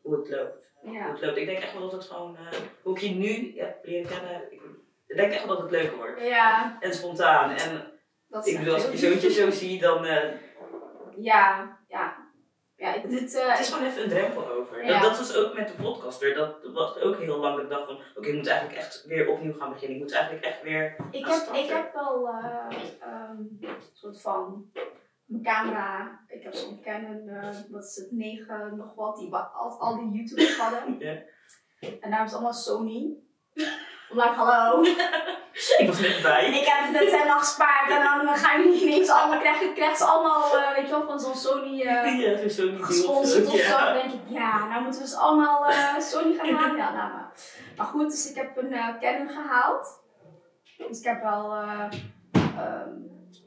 hoe 0.02 0.16
het 0.20 0.30
loopt 0.30 0.70
hoe 0.82 0.98
het 1.12 1.22
loopt. 1.22 1.38
Ik 1.38 1.46
denk 1.46 1.60
echt 1.60 1.74
wel 1.74 1.82
dat 1.82 1.92
het 1.92 2.04
gewoon, 2.12 2.38
eh, 2.38 2.58
hoe 2.82 2.96
ik 2.96 3.02
je 3.02 3.10
nu 3.10 3.54
heb 3.56 3.78
leren 3.84 4.10
kennen, 4.12 4.52
ik 5.08 5.16
denk 5.16 5.32
echt 5.34 5.46
wel 5.46 5.54
dat 5.56 5.62
het 5.62 5.72
leuker 5.72 5.96
wordt. 5.98 6.22
Ja, 6.22 6.78
En 6.80 6.94
spontaan. 6.94 7.56
En 7.56 7.92
dat 8.28 8.48
is 8.48 8.54
ik 8.54 8.60
bedoel, 8.60 8.74
als 8.74 8.86
ik 8.86 8.92
je 8.92 8.98
zoontje 8.98 9.32
zo 9.32 9.50
zie, 9.50 9.80
dan 9.80 10.06
Ja, 11.18 11.78
ja. 11.88 12.30
Ja, 12.82 12.96
eh, 12.96 13.02
het 13.02 13.60
is 13.60 13.70
gewoon 13.70 13.88
even 13.88 14.04
een 14.04 14.10
drempel 14.10 14.50
over. 14.50 14.86
Ja. 14.86 15.00
Dat, 15.00 15.10
dat 15.10 15.18
was 15.18 15.36
ook 15.36 15.54
met 15.56 15.68
de 15.68 15.74
podcaster. 15.74 16.34
Dat 16.34 16.56
was 16.74 16.98
ook 16.98 17.18
heel 17.18 17.38
lang 17.38 17.56
dat 17.56 17.64
ik 17.64 17.70
dacht 17.70 17.86
van, 17.86 18.00
oké, 18.16 18.28
ik 18.28 18.36
moet 18.36 18.48
eigenlijk 18.48 18.80
echt 18.80 19.06
weer 19.06 19.30
opnieuw 19.30 19.54
gaan 19.54 19.74
beginnen. 19.74 19.98
Ik 19.98 20.04
moet 20.04 20.14
eigenlijk 20.14 20.46
echt 20.46 20.62
weer... 20.62 20.96
ik, 21.12 21.26
heb, 21.26 21.54
ik 21.54 21.70
heb 21.70 21.94
wel 21.94 22.28
eh, 22.28 22.78
ehm, 23.00 23.38
een 23.62 23.78
soort 23.94 24.22
van. 24.22 24.72
Mijn 25.26 25.44
camera, 25.44 26.20
ik 26.28 26.44
heb 26.44 26.54
zo'n 26.54 26.82
Canon, 26.82 27.28
eh, 27.28 27.50
wat 27.70 27.84
is 27.84 27.96
het, 27.96 28.12
9 28.12 28.78
nog 28.78 28.96
wat, 28.96 29.18
die 29.18 29.36
al, 29.36 29.80
al 29.80 29.96
die 29.98 30.12
YouTubers 30.12 30.58
hadden. 30.58 31.00
En 32.02 32.12
daar 32.12 32.26
is 32.26 32.34
allemaal 32.34 32.54
Sony. 32.54 33.18
Like, 34.14 34.34
hallo. 34.36 34.82
Ik 35.78 35.88
was 35.88 36.00
net 36.00 36.22
bij. 36.22 36.46
Ik 36.46 36.66
heb 36.68 36.84
het 36.84 36.92
net 36.92 37.12
helemaal 37.12 37.40
gespaard 37.40 37.90
en 37.92 38.04
dan 38.26 38.36
gaan 38.38 38.64
jullie 38.64 38.82
ineens 38.82 39.10
allemaal, 39.10 39.40
krijgen, 39.40 39.74
krijgen 39.74 39.98
ze 39.98 40.04
allemaal, 40.04 40.58
eh, 40.58 40.76
weet 40.76 40.86
je 40.86 40.92
wel, 40.92 41.06
van 41.06 41.20
zo'n 41.20 41.36
Sony 41.36 41.82
eh, 41.82 42.20
Ja, 42.22 42.38
zo'n 42.38 42.50
Sony 42.50 42.82
gesponsord 42.82 43.46
of 43.48 43.60
zo. 43.60 43.78
Dan 43.78 43.94
denk 43.94 44.12
ik, 44.12 44.20
ja, 44.28 44.66
nou 44.68 44.84
moeten 44.84 45.02
we 45.02 45.08
dus 45.08 45.16
allemaal 45.18 45.66
eh, 45.66 46.00
Sony 46.00 46.34
gaan 46.38 46.50
halen. 46.56 46.78
Ja, 46.78 46.92
nou 46.92 47.12
maar. 47.14 47.32
Maar 47.78 47.86
goed, 47.86 48.10
dus 48.12 48.30
ik 48.30 48.36
heb 48.36 48.58
een 48.58 48.74
eh, 48.74 48.88
Canon 49.00 49.30
gehaald. 49.30 50.00
Dus 50.88 51.00
ik 51.00 51.06
heb 51.06 51.22
wel 51.22 51.54
eh, 51.56 51.90
ehm, 52.34 52.90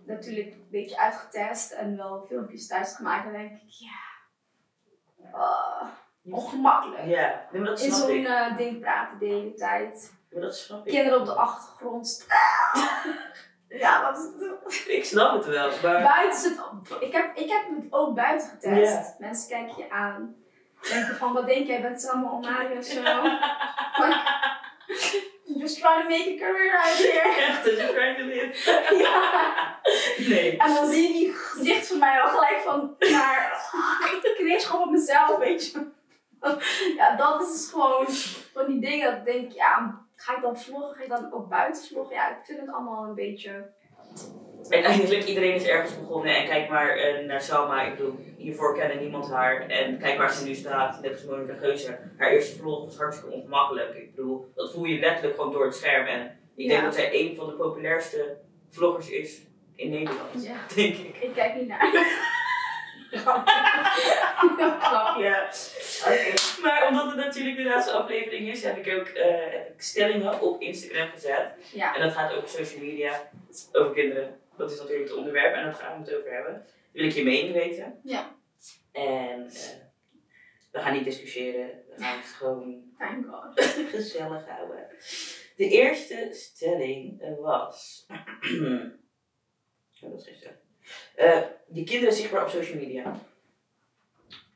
natuurlijk 0.06 0.52
een 0.52 0.66
beetje 0.70 0.98
uitgetest 0.98 1.72
en 1.72 1.96
wel 1.96 2.24
filmpjes 2.28 2.66
thuis 2.66 2.94
gemaakt. 2.94 3.26
En 3.26 3.32
dan 3.32 3.40
denk 3.40 3.52
ik, 3.52 3.68
ja, 3.68 4.02
ongemakkelijk. 6.30 7.04
Ja, 7.06 7.46
dat 7.52 7.80
In 7.82 7.92
snap 7.92 8.08
zo'n 8.08 8.16
ik. 8.16 8.26
eh, 8.26 8.56
ding 8.56 8.80
praten 8.80 9.18
de 9.18 9.26
hele 9.26 9.54
tijd. 9.54 10.12
Maar 10.34 10.42
dat 10.42 10.56
snap 10.56 10.86
ik. 10.86 10.92
Kinderen 10.92 11.20
op 11.20 11.26
de 11.26 11.32
achtergrond. 11.32 12.06
Ja, 13.78 14.02
wat 14.02 14.18
is 14.18 14.24
het? 14.24 14.88
Ik 14.88 15.04
snap 15.04 15.32
het 15.36 15.46
wel. 15.46 15.70
Maar 15.82 16.02
Buiten 16.02 16.38
is 16.38 16.44
het. 16.44 17.00
Ik 17.00 17.12
heb, 17.12 17.36
ik 17.36 17.50
heb 17.50 17.62
het 17.68 17.84
ook 17.90 18.14
buiten 18.14 18.48
getest. 18.48 19.18
Mensen 19.18 19.48
kijken 19.48 19.76
je 19.76 19.90
aan. 19.90 20.36
Denken 20.88 21.16
van, 21.16 21.32
wat 21.32 21.46
denk 21.46 21.66
jij? 21.66 21.82
Bent 21.82 22.00
ze 22.00 22.10
allemaal 22.10 22.40
Mario 22.40 22.78
of 22.78 22.84
zo? 22.84 23.02
Just 25.60 25.78
trying 25.80 26.02
to 26.02 26.08
make 26.08 26.34
a 26.34 26.38
career 26.38 26.76
out 26.78 26.96
here. 26.96 27.34
echt, 27.46 27.64
dat 27.64 27.72
is 27.72 27.90
trying 27.90 28.16
to 28.18 28.24
live. 28.24 28.70
ja. 28.98 29.78
Nee. 30.28 30.56
En 30.56 30.74
dan 30.74 30.90
zie 30.90 31.06
je 31.08 31.12
die 31.12 31.32
gezicht 31.32 31.86
van 31.86 31.98
mij 31.98 32.20
al 32.20 32.28
gelijk 32.28 32.60
van, 32.64 32.96
maar 33.12 33.70
ik 34.22 34.34
kreeg 34.36 34.66
gewoon 34.66 34.82
op 34.82 34.90
mezelf, 34.90 35.36
weet 35.36 35.70
je. 35.70 35.92
Ja, 36.96 37.16
dat 37.16 37.42
is 37.42 37.52
dus 37.52 37.70
gewoon 37.70 38.06
van 38.52 38.66
die 38.66 38.80
dingen 38.80 39.10
dat 39.10 39.18
ik 39.18 39.24
denk, 39.24 39.52
ja, 39.52 40.03
ga 40.16 40.36
ik 40.36 40.42
dan 40.42 40.58
vloggen? 40.58 40.96
Ga 40.96 41.02
ik 41.02 41.08
dan 41.08 41.32
ook 41.32 41.48
buiten 41.48 41.84
vloggen? 41.84 42.14
Ja, 42.14 42.38
ik 42.38 42.44
vind 42.44 42.60
het 42.60 42.72
allemaal 42.72 43.04
een 43.04 43.14
beetje... 43.14 43.72
Uiteindelijk, 44.68 45.24
iedereen 45.24 45.54
is 45.54 45.66
ergens 45.66 45.98
begonnen 45.98 46.36
en 46.36 46.46
kijk 46.46 46.68
maar 46.68 46.96
eh, 46.96 47.26
naar 47.26 47.40
Salma. 47.40 47.82
Ik 47.82 47.96
bedoel, 47.96 48.18
hiervoor 48.36 48.74
kende 48.74 48.94
niemand 48.94 49.30
haar. 49.30 49.66
En 49.68 49.98
kijk 49.98 50.18
waar 50.18 50.32
ze 50.32 50.44
nu 50.44 50.54
staat, 50.54 51.00
net 51.02 51.12
als 51.12 51.24
Monica 51.24 51.54
Geuze. 51.54 51.98
Haar 52.16 52.30
eerste 52.30 52.58
vlog 52.58 52.84
was 52.84 52.96
hartstikke 52.96 53.34
ongemakkelijk. 53.34 53.94
Ik 53.94 54.14
bedoel, 54.14 54.52
dat 54.54 54.72
voel 54.72 54.84
je 54.84 54.98
letterlijk 54.98 55.36
gewoon 55.36 55.52
door 55.52 55.64
het 55.64 55.74
scherm. 55.74 56.06
En 56.06 56.38
ik 56.56 56.68
denk 56.68 56.82
dat 56.82 56.94
zij 56.94 57.14
een 57.20 57.36
van 57.36 57.46
de 57.46 57.52
populairste 57.52 58.36
vloggers 58.70 59.10
is 59.10 59.46
in 59.74 59.90
Nederland. 59.90 60.44
Ja. 60.44 60.56
Denk 60.74 60.96
ik. 60.96 61.16
Ik 61.20 61.34
kijk 61.34 61.54
niet 61.54 61.68
naar. 61.68 61.90
Grapje. 64.80 65.48
Maar 66.62 66.88
omdat 66.88 67.06
het 67.06 67.16
natuurlijk 67.16 67.56
de 67.56 67.64
laatste 67.64 67.92
aflevering 67.92 68.48
is, 68.48 68.62
heb 68.62 68.86
ik 68.86 68.98
ook 68.98 69.06
eh, 69.06 69.52
heb 69.52 69.74
ik 69.74 69.82
stellingen 69.82 70.40
op 70.40 70.60
Instagram 70.60 71.08
gezet. 71.08 71.52
Ja. 71.72 71.94
En 71.94 72.02
dat 72.02 72.12
gaat 72.12 72.32
over 72.32 72.48
social 72.48 72.80
media, 72.80 73.30
over 73.72 73.92
kinderen. 73.92 74.40
Dat 74.56 74.70
is 74.70 74.78
natuurlijk 74.78 75.08
het 75.08 75.18
onderwerp 75.18 75.54
en 75.54 75.64
daar 75.64 75.74
gaan 75.74 76.02
we 76.02 76.10
het 76.10 76.18
over 76.18 76.32
hebben. 76.32 76.66
Wil 76.92 77.04
ik 77.04 77.12
je 77.12 77.24
mening 77.24 77.52
weten. 77.52 78.00
Ja. 78.02 78.36
En 78.92 79.46
eh, 79.46 79.52
we 80.72 80.78
gaan 80.78 80.92
niet 80.92 81.04
discussiëren, 81.04 81.70
we 81.88 82.02
gaan 82.02 82.16
het 82.16 82.26
gewoon 82.26 82.82
gezellig 83.90 84.48
houden. 84.48 84.86
De 85.56 85.68
eerste 85.68 86.28
stelling 86.32 87.22
was. 87.40 88.06
oh, 88.08 88.18
dat 90.00 90.18
is 90.18 90.24
geen 90.24 90.36
stelling. 90.36 90.63
Die 91.66 91.84
kinderen 91.84 92.14
zichtbaar 92.14 92.42
op 92.42 92.48
social 92.48 92.78
media. 92.78 93.18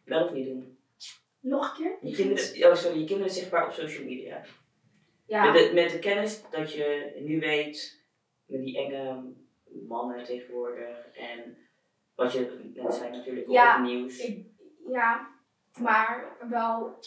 Wel 0.05 0.25
of 0.25 0.33
niet 0.33 0.47
doen? 0.47 0.79
Nog 1.41 1.69
een 1.79 1.85
keer? 1.85 2.11
Je 2.11 2.17
kinderen, 2.17 2.71
oh 2.71 2.77
sorry, 2.77 2.99
je 2.99 3.07
kinderen 3.07 3.33
zichtbaar 3.33 3.67
op 3.67 3.73
social 3.73 4.05
media. 4.05 4.45
Ja, 5.27 5.53
Met, 5.53 5.55
de, 5.69 5.75
met 5.75 5.91
de 5.91 5.99
kennis 5.99 6.43
dat 6.51 6.73
je 6.73 7.17
nu 7.25 7.41
weet, 7.41 8.03
met 8.47 8.61
die 8.61 8.79
enge 8.79 9.23
mannen 9.88 10.25
tegenwoordig 10.25 11.07
en 11.14 11.57
wat 12.14 12.33
je 12.33 12.71
net 12.75 12.95
zei 12.95 13.11
natuurlijk 13.11 13.49
Ja, 13.49 13.71
op 13.77 13.83
het 13.83 13.93
nieuws. 13.93 14.19
ik, 14.19 14.47
ja, 14.91 15.29
maar 15.79 16.37
wel 16.49 16.99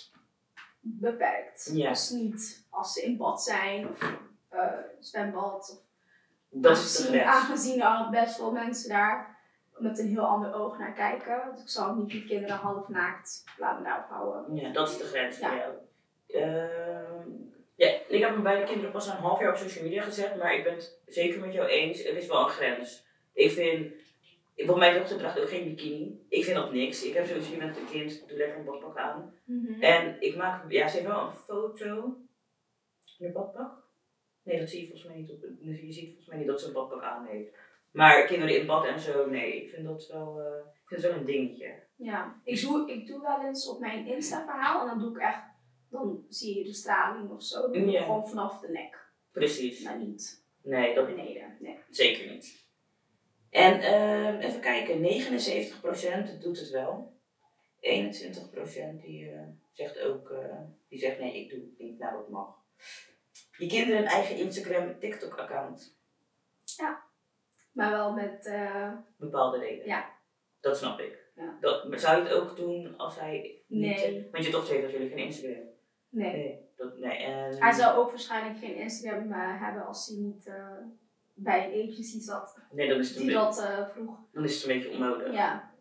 beperkt. 0.80 1.72
Ja. 1.74 1.90
Dus 1.90 2.10
niet 2.10 2.66
als 2.70 2.94
ze 2.94 3.02
in 3.02 3.18
bad 3.18 3.44
zijn 3.44 3.90
of 3.90 4.18
eh, 4.50 4.68
zwembad. 5.00 5.72
Of 5.80 5.91
dat 6.52 6.78
is 6.78 6.96
de 6.96 7.24
aangezien, 7.26 7.82
er 7.82 8.08
best 8.12 8.38
wel 8.38 8.52
mensen 8.52 8.90
daar 8.90 9.40
met 9.78 10.00
een 10.00 10.08
heel 10.08 10.26
ander 10.26 10.54
oog 10.54 10.78
naar 10.78 10.94
kijken. 10.94 11.42
Dus 11.52 11.62
ik 11.62 11.70
zal 11.70 11.96
niet 11.96 12.10
die 12.10 12.26
kinderen 12.26 12.56
half 12.58 12.88
naakt 12.88 13.44
laten 13.58 13.84
daarop 13.84 14.10
houden. 14.10 14.56
Ja, 14.56 14.70
dat 14.72 14.90
is 14.90 14.98
de 14.98 15.04
grens 15.04 15.40
Ja. 15.40 15.48
voor 15.48 15.58
jou. 15.58 15.74
Ehm, 16.28 17.30
ja, 17.76 17.88
ik 18.08 18.22
heb 18.22 18.30
mijn 18.30 18.44
beide 18.44 18.66
kinderen 18.66 18.92
pas 18.92 19.08
een 19.08 19.16
half 19.16 19.40
jaar 19.40 19.50
op 19.52 19.58
social 19.58 19.84
media 19.84 20.02
gezet, 20.04 20.38
maar 20.38 20.54
ik 20.54 20.64
ben 20.64 20.74
het 20.74 21.00
zeker 21.08 21.40
met 21.40 21.54
jou 21.54 21.68
eens. 21.68 22.06
Er 22.06 22.18
is 22.18 22.28
wel 22.28 22.44
een 22.44 22.50
grens. 22.50 23.06
Ik 23.34 23.52
vind, 23.52 23.94
want 24.66 24.78
mijn 24.80 24.98
dochter 24.98 25.18
draagt 25.18 25.40
ook 25.40 25.50
geen 25.50 25.64
bikini. 25.64 26.26
Ik 26.30 26.44
vind 26.44 26.58
dat 26.58 26.72
niks. 26.72 27.04
Ik 27.04 27.14
heb 27.14 27.26
sowieso 27.28 27.56
met 27.58 27.78
een 27.78 27.90
kind, 27.92 28.28
doe 28.28 28.38
lekker 28.38 28.58
een 28.58 28.66
badpak 28.66 28.98
aan. 28.98 29.34
En 29.80 30.22
ik 30.22 30.36
maak, 30.36 30.72
ja, 30.72 30.88
ze 30.88 30.96
heeft 30.98 31.08
wel 31.08 31.22
een 31.26 31.32
foto 31.32 32.18
in 33.20 33.26
een 33.26 33.32
badpak. 33.34 33.72
Nee, 34.44 34.60
dat 34.60 34.70
zie 34.70 34.80
je 34.82 34.88
volgens 34.88 35.08
mij 35.08 35.18
niet 35.18 35.32
op. 35.32 35.46
Je 35.60 35.92
ziet 35.92 36.06
volgens 36.08 36.28
mij 36.28 36.38
niet 36.38 36.48
dat 36.48 36.62
ze 36.62 36.68
een 36.68 36.74
badpak 36.74 37.02
aan 37.04 37.26
heeft. 37.26 37.56
Maar 37.92 38.26
kinderen 38.26 38.60
in 38.60 38.66
bad 38.66 38.86
en 38.86 39.00
zo, 39.00 39.30
nee, 39.30 39.64
ik 39.64 39.70
vind 39.70 39.86
dat 39.88 40.08
wel, 40.08 40.40
eh, 40.42 40.58
ik 40.82 40.88
vind 40.88 41.02
het 41.02 41.12
wel 41.12 41.20
een 41.20 41.26
dingetje. 41.26 41.84
Ja, 41.96 42.42
ik 42.44 42.62
doe, 42.62 42.92
ik 42.92 43.08
doe 43.08 43.22
wel 43.22 43.42
eens 43.46 43.70
op 43.70 43.80
mijn 43.80 44.08
Insta-verhaal 44.08 44.82
en 44.82 44.88
dan 44.88 45.00
doe 45.00 45.12
ik 45.12 45.22
echt, 45.22 45.44
dan 45.90 46.26
zie 46.30 46.58
je 46.58 46.64
de 46.64 46.74
straling 46.74 47.30
of 47.30 47.44
zo. 47.44 47.62
Dan 47.62 47.72
doe 47.72 47.82
ik 47.82 47.90
Ja. 47.90 48.04
gewoon 48.04 48.28
vanaf 48.30 48.60
de 48.60 48.70
nek, 48.70 49.12
Precies. 49.32 49.84
maar 49.84 49.98
niet 49.98 50.46
Nee, 50.64 50.96
dat 50.96 51.06
beneden. 51.06 51.58
Nee. 51.60 51.78
Zeker 51.90 52.32
niet. 52.32 52.66
En 53.50 53.82
ehm, 53.82 54.40
even 54.40 54.62
kijken, 54.62 55.02
79% 55.02 56.42
doet 56.42 56.60
het 56.60 56.70
wel. 56.70 57.20
21% 57.80 59.02
die 59.02 59.30
eh, 59.32 59.42
zegt 59.72 60.00
ook, 60.02 60.30
eh, 60.30 60.56
die 60.90 61.00
zegt 61.00 61.20
nee, 61.20 61.44
ik 61.44 61.50
doe 61.50 61.60
het 61.60 61.78
niet, 61.80 62.00
nou 62.00 62.14
dat 62.18 62.30
mag. 62.30 62.56
Je 63.62 63.68
kinderen 63.68 64.02
een 64.02 64.08
eigen 64.08 64.36
Instagram, 64.36 65.00
TikTok 65.00 65.38
account. 65.38 65.98
Maar 67.72 67.92
wel 67.92 68.14
met, 68.14 68.46
eh, 68.46 68.92
Bepaalde 69.18 69.58
reden. 69.60 69.86
Ja. 69.86 70.10
Dat 70.60 70.78
snap 70.78 71.00
ik. 71.00 71.18
Ja. 71.36 71.58
Dat, 71.60 71.88
maar 71.90 72.00
zou 72.00 72.18
je 72.18 72.24
het 72.24 72.34
ook 72.34 72.56
doen 72.56 72.98
als 72.98 73.20
hij 73.20 73.64
niet... 73.68 73.98
Nee. 73.98 74.28
Want 74.32 74.46
je 74.46 74.52
dochter 74.52 74.74
heeft 74.74 74.86
natuurlijk 74.86 75.14
geen 75.14 75.26
Instagram. 75.26 75.64
nee. 76.10 76.32
Nee. 76.34 76.70
Dat, 76.76 76.98
nee 76.98 77.18
en, 77.18 77.58
Hij 77.60 77.72
zou 77.72 77.98
ook 77.98 78.10
waarschijnlijk 78.10 78.60
geen 78.60 78.76
Instagram 78.76 79.32
eh, 79.32 79.62
hebben 79.62 79.86
als 79.86 80.08
hij 80.08 80.18
niet 80.18 80.46
eh, 80.48 80.78
bij 81.34 81.66
een 81.66 81.90
agency 81.90 82.20
zat 82.20 82.58
nee, 82.72 82.90
dan 82.90 83.00
is, 83.00 83.10
het 83.10 83.18
een 83.18 83.26
die 83.26 83.36
beetje, 83.36 83.62
dat 83.62 83.92
vroeg. 83.92 84.18
dan 84.32 84.44
is 84.44 84.54
het 84.62 84.72
een 84.72 84.78
beetje 84.80 84.92
onnodig. 84.96 85.34
Ja, 85.34 85.72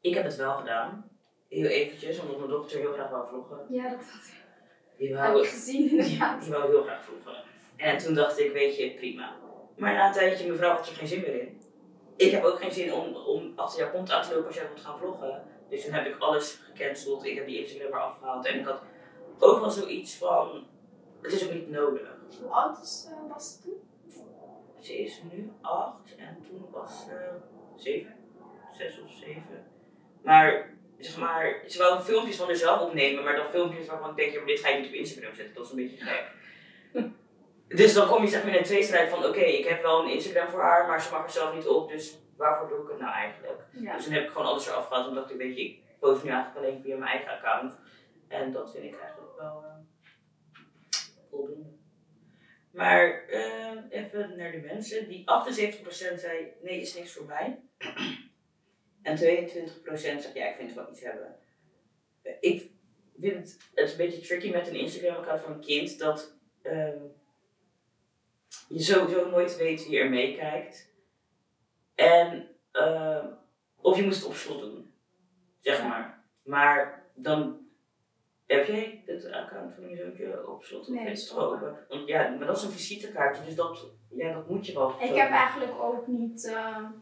Ik 0.00 0.14
heb 0.14 0.24
het 0.24 0.36
wel 0.36 0.56
gedaan. 0.56 1.10
Heel 1.48 1.66
eventjes, 1.66 2.20
omdat 2.20 2.36
mijn 2.38 2.50
dochter 2.50 2.78
heel 2.78 2.92
graag 2.92 3.10
wou 3.10 3.28
vloggen. 3.28 3.66
ja 3.68 3.82
dat 3.88 4.04
had 4.10 4.26
ik 4.26 4.41
Die 5.02 5.16
heb 5.16 5.36
ik 5.36 5.46
gezien 5.46 5.90
inderdaad. 5.90 6.42
Die 6.42 6.52
wou 6.52 6.70
heel 6.70 6.82
graag 6.82 7.04
vloggen. 7.04 7.44
En 7.76 7.98
toen 7.98 8.14
dacht 8.14 8.38
ik, 8.38 8.52
weet 8.52 8.76
je, 8.76 8.94
prima. 8.94 9.36
Maar 9.76 9.92
na 9.92 10.06
een 10.06 10.12
tijdje, 10.12 10.50
mevrouw 10.50 10.76
had 10.76 10.88
er 10.88 10.94
geen 10.94 11.08
zin 11.08 11.20
meer 11.20 11.40
in. 11.40 11.60
Ik 12.16 12.30
heb 12.30 12.44
ook 12.44 12.60
geen 12.60 12.72
zin 12.72 12.92
om, 12.92 13.14
om 13.14 13.52
achter 13.56 13.80
jouw 13.80 13.90
kont 13.90 14.10
aan 14.10 14.22
te 14.22 14.28
lopen 14.28 14.46
als 14.46 14.56
jij 14.56 14.66
wilt 14.66 14.80
gaan 14.80 14.98
vloggen. 14.98 15.42
Dus 15.68 15.84
toen 15.84 15.92
heb 15.92 16.06
ik 16.06 16.18
alles 16.18 16.60
gecanceld. 16.64 17.24
Ik 17.24 17.34
heb 17.34 17.46
die 17.46 17.58
Instagram 17.58 17.90
maar 17.90 18.00
afgehaald. 18.00 18.46
En 18.46 18.58
ik 18.58 18.66
had 18.66 18.80
ook 19.38 19.60
wel 19.60 19.70
zoiets 19.70 20.16
van, 20.16 20.66
het 21.22 21.32
is 21.32 21.44
ook 21.44 21.52
niet 21.52 21.70
nodig. 21.70 22.16
Hoe 22.40 22.50
oud 22.50 22.82
is, 22.82 23.08
eh, 23.10 23.32
was 23.32 23.52
het 23.52 23.62
toen? 23.62 23.80
Ze 24.80 24.98
is 24.98 25.22
nu 25.32 25.52
acht 25.60 26.14
en 26.16 26.38
toen 26.48 26.66
was 26.70 27.04
ze 27.04 27.28
zeven, 27.76 28.14
zes 28.72 29.00
of 29.00 29.10
zeven. 29.10 29.66
Maar, 30.22 30.71
zeg 31.04 31.16
maar, 31.16 31.62
ze 31.66 31.78
wou 31.78 32.00
filmpjes 32.00 32.36
van 32.36 32.46
zichzelf 32.46 32.80
opnemen, 32.80 33.24
maar 33.24 33.36
dan 33.36 33.50
filmpjes 33.50 33.86
waarvan 33.86 34.10
ik 34.10 34.16
denk, 34.16 34.32
ja, 34.32 34.38
maar 34.38 34.46
dit 34.46 34.60
ga 34.60 34.68
je 34.68 34.78
niet 34.80 34.88
op 34.88 34.94
Instagram 34.94 35.34
zetten, 35.34 35.54
dat 35.54 35.64
is 35.64 35.70
een 35.70 35.76
beetje 35.76 36.04
gek. 36.04 36.24
Dus 37.68 37.94
dan 37.94 38.08
kom 38.08 38.22
je 38.22 38.28
zeg 38.28 38.44
maar 38.44 38.52
in 38.52 38.58
een 38.58 38.64
tweestrijd 38.64 39.10
van, 39.10 39.24
oké, 39.24 39.40
ik 39.40 39.64
heb 39.64 39.82
wel 39.82 40.02
een 40.02 40.12
Instagram 40.12 40.48
voor 40.48 40.60
haar, 40.60 40.86
maar 40.86 41.02
ze 41.02 41.10
mag 41.10 41.24
er 41.24 41.30
zelf 41.30 41.54
niet 41.54 41.66
op, 41.66 41.90
dus 41.90 42.18
waarvoor 42.36 42.68
doe 42.68 42.82
ik 42.82 42.88
het 42.88 43.00
nou 43.00 43.12
eigenlijk? 43.12 43.60
Ja. 43.72 43.94
Dus 43.94 44.04
toen 44.04 44.12
heb 44.12 44.24
ik 44.24 44.30
gewoon 44.30 44.46
alles 44.46 44.66
eraf 44.66 44.86
gehaald, 44.86 45.08
omdat 45.08 45.30
ik 45.30 45.36
weet 45.36 45.56
je, 45.56 45.62
ik 45.62 45.82
post 46.00 46.24
nu 46.24 46.30
eigenlijk 46.30 46.66
alleen 46.66 46.82
via 46.82 46.96
mijn 46.96 47.10
eigen 47.10 47.32
account. 47.32 47.78
En 48.28 48.52
dat 48.52 48.70
vind 48.72 48.84
ik 48.84 49.00
eigenlijk 49.00 49.36
wel 49.38 49.64
eh, 49.64 49.70
voldoende. 51.30 51.70
Maar 52.72 53.28
eh, 53.28 53.76
even 53.90 54.36
naar 54.36 54.52
de 54.52 54.62
mensen. 54.66 55.08
Die 55.08 55.24
78% 55.24 55.84
zei 56.16 56.52
nee, 56.62 56.80
is 56.80 56.94
niks 56.94 57.12
voor 57.12 57.26
mij. 57.26 57.60
En 59.02 59.16
22% 59.16 59.20
zegt 59.92 60.34
ja, 60.34 60.46
ik 60.48 60.56
vind 60.56 60.68
het 60.68 60.78
wel 60.78 60.90
iets 60.90 61.00
hebben. 61.02 61.36
Ik 62.40 62.70
vind 63.18 63.34
het, 63.36 63.58
het 63.74 63.84
is 63.86 63.90
een 63.92 63.96
beetje 63.96 64.20
tricky 64.20 64.50
met 64.50 64.68
een 64.68 64.74
Instagram-account 64.74 65.40
van 65.40 65.52
een 65.52 65.60
kind 65.60 65.98
dat 65.98 66.36
ehm, 66.62 66.98
je 68.68 68.82
sowieso 68.82 69.30
nooit 69.30 69.56
weet 69.56 69.88
wie 69.88 69.98
er 69.98 70.10
meekijkt. 70.10 70.90
En 71.94 72.48
ehm, 72.72 73.26
of 73.76 73.96
je 73.96 74.02
moest 74.02 74.18
het 74.18 74.28
op 74.28 74.34
slot 74.34 74.60
doen, 74.60 74.92
zeg 75.60 75.78
Ja. 75.78 75.88
maar. 75.88 76.24
Maar 76.44 77.06
dan 77.14 77.66
heb 78.46 78.66
jij 78.66 79.02
het 79.06 79.30
account 79.30 79.74
van 79.74 79.88
je 79.88 79.96
zoontje 79.96 80.48
op 80.48 80.64
slot 80.64 80.80
of 80.80 80.88
Nee, 80.88 81.30
open? 81.34 81.86
Want 81.88 82.08
ja, 82.08 82.28
maar 82.28 82.46
dat 82.46 82.56
is 82.56 82.62
een 82.62 82.70
visitekaartje, 82.70 83.44
dus 83.44 83.54
dat, 83.54 83.86
ja, 84.10 84.32
dat 84.32 84.48
moet 84.48 84.66
je 84.66 84.72
wel. 84.72 84.88
Ik 85.00 85.14
heb 85.14 85.30
eigenlijk 85.30 85.72
ook 85.80 86.06
niet. 86.06 86.44
eh, 86.46 86.52
ja, 86.52 86.92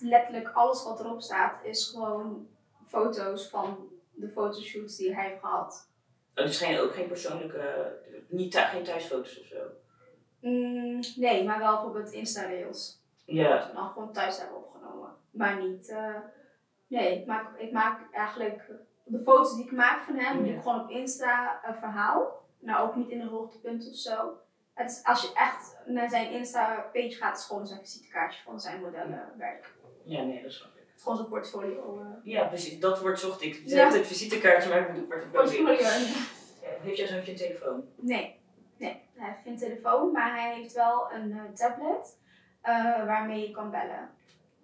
letterlijk 0.00 0.48
alles 0.48 0.84
wat 0.84 1.00
erop 1.00 1.20
staat 1.20 1.64
is 1.64 1.86
gewoon 1.88 2.48
foto's 2.86 3.48
van 3.48 3.88
de 4.10 4.28
fotoshoots 4.28 4.96
die 4.96 5.14
hij 5.14 5.28
heeft 5.28 5.40
gehad. 5.40 5.88
Oh, 6.34 6.44
dus 6.44 6.58
geen, 6.58 6.78
ook 6.78 6.94
geen 6.94 7.08
persoonlijke, 7.08 7.96
niet 8.28 8.56
geen 8.56 8.84
thuisfoto's 8.84 9.40
of 9.40 9.46
zo. 9.46 9.56
Mm, 10.40 11.00
nee, 11.16 11.44
maar 11.44 11.58
wel 11.58 11.72
bijvoorbeeld 11.74 12.12
Insta-reels. 12.12 13.00
Ja, 13.24 13.56
Dat 13.58 13.66
we 13.66 13.72
dan 13.74 13.90
gewoon 13.90 14.12
thuis 14.12 14.38
hebben 14.38 14.56
opgenomen. 14.56 15.10
Maar 15.30 15.62
niet. 15.62 15.88
eh, 15.88 16.14
nee, 16.86 17.20
ik 17.20 17.26
maak, 17.26 17.56
ik 17.58 17.72
maak 17.72 18.14
eigenlijk. 18.14 18.70
De 19.04 19.18
foto's 19.18 19.54
die 19.54 19.64
ik 19.64 19.72
maak 19.72 20.02
van 20.02 20.16
hem, 20.16 20.44
Ja. 20.44 20.54
ik 20.54 20.62
gewoon 20.62 20.80
op 20.80 20.90
Insta 20.90 21.60
een 21.64 21.74
verhaal. 21.76 22.46
Nou, 22.58 22.88
ook 22.88 22.96
niet 22.96 23.08
in 23.10 23.18
de 23.18 23.26
hoogtepunt 23.26 23.88
of 23.88 23.94
zo. 23.96 24.38
Het 24.74 24.90
is, 24.90 25.04
als 25.04 25.22
je 25.22 25.32
echt 25.34 25.76
naar 25.86 26.08
zijn 26.10 26.30
Insta-page 26.30 27.10
gaat, 27.10 27.34
is 27.36 27.42
het 27.42 27.48
gewoon 27.50 27.66
zijn 27.66 27.80
visitekaartje 27.80 28.42
van 28.42 28.60
zijn 28.60 28.80
modellenwerk. 28.80 29.74
Ja, 30.08 30.22
nee, 30.22 30.42
dat 30.42 30.52
snap 30.52 30.70
ik. 30.76 31.02
Gewoon 31.02 31.16
zijn 31.16 31.28
portfolio. 31.28 32.00
eh, 32.00 32.06
Ja, 32.32 32.44
precies, 32.46 32.80
dat 32.80 33.00
woord 33.00 33.18
zocht 33.20 33.42
ik. 33.42 33.54
Ze 33.66 33.74
Ja. 33.76 33.92
het 33.92 34.06
visitekaartje, 34.06 34.68
maar 34.70 34.80
ik 34.80 34.86
bedoel 34.86 35.06
portfolio. 35.06 35.64
portfolio. 35.64 36.06
Heeft 36.80 36.96
jij 36.96 37.06
zoontje 37.06 37.30
een 37.32 37.38
telefoon? 37.38 37.84
Nee, 37.96 38.40
nee, 38.76 39.02
hij 39.14 39.28
heeft 39.28 39.42
geen 39.44 39.56
telefoon, 39.56 40.12
maar 40.12 40.40
hij 40.40 40.54
heeft 40.54 40.72
wel 40.74 41.12
een 41.12 41.32
eh, 41.32 41.44
tablet 41.54 42.18
eh, 42.62 43.04
waarmee 43.06 43.40
je 43.48 43.50
kan 43.54 43.70
bellen. 43.70 44.10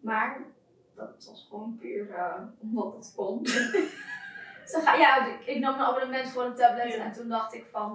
Maar 0.00 0.40
dat 0.94 1.24
was 1.30 1.46
gewoon 1.50 1.76
puur 1.80 2.10
eh, 2.14 2.42
omdat 2.60 2.94
het 2.94 3.12
kon. 3.16 3.46
Ze 4.70 4.80
ga, 4.84 4.94
ja, 4.94 5.26
ik- 5.26 5.46
ik 5.46 5.58
nam 5.58 5.74
een 5.74 5.80
abonnement 5.80 6.28
voor 6.28 6.44
een 6.44 6.54
tablet 6.54 6.94
Ja. 6.94 7.04
en 7.04 7.12
toen 7.12 7.28
dacht 7.28 7.54
ik 7.54 7.66
van, 7.70 7.92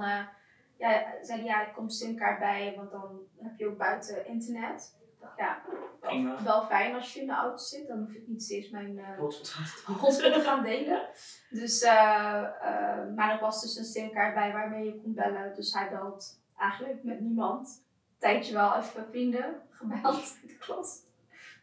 ja, 0.77 1.13
zei 1.21 1.39
hij, 1.39 1.47
ja, 1.47 1.67
er 1.67 1.73
komt 1.73 1.93
simkaart 1.93 2.39
bij, 2.39 2.73
want 2.77 2.91
dan 2.91 3.19
heb 3.37 3.51
je 3.57 3.67
ook 3.67 3.77
buiten 3.77 4.25
internet. 4.27 4.97
Ja, 5.37 5.61
wel, 6.01 6.43
wel 6.43 6.65
fijn 6.65 6.95
als 6.95 7.13
je 7.13 7.19
in 7.19 7.27
de 7.27 7.33
auto 7.33 7.57
zit, 7.57 7.87
dan 7.87 7.97
hoef 7.99 8.11
ik 8.11 8.27
niet 8.27 8.43
steeds 8.43 8.69
mijn 8.69 8.99
Hotspot. 9.17 9.49
hotspot 9.99 10.33
te 10.33 10.39
gaan 10.39 10.63
delen. 10.63 11.01
Dus, 11.49 11.81
eh, 11.81 12.43
eh, 12.43 13.15
maar 13.15 13.31
er 13.31 13.39
was 13.39 13.61
dus 13.61 13.77
een 13.77 13.85
simkaart 13.85 14.33
bij 14.33 14.51
waarmee 14.51 14.85
je 14.85 15.01
kon 15.01 15.13
bellen. 15.13 15.55
Dus 15.55 15.73
hij 15.73 15.89
belt 15.89 16.41
eigenlijk 16.57 17.03
met 17.03 17.19
niemand. 17.19 17.83
Tijdje 18.17 18.53
wel 18.53 18.75
even 18.75 19.05
vrienden 19.09 19.61
gebeld 19.69 20.37
in 20.41 20.47
de 20.47 20.57
klas. 20.57 20.97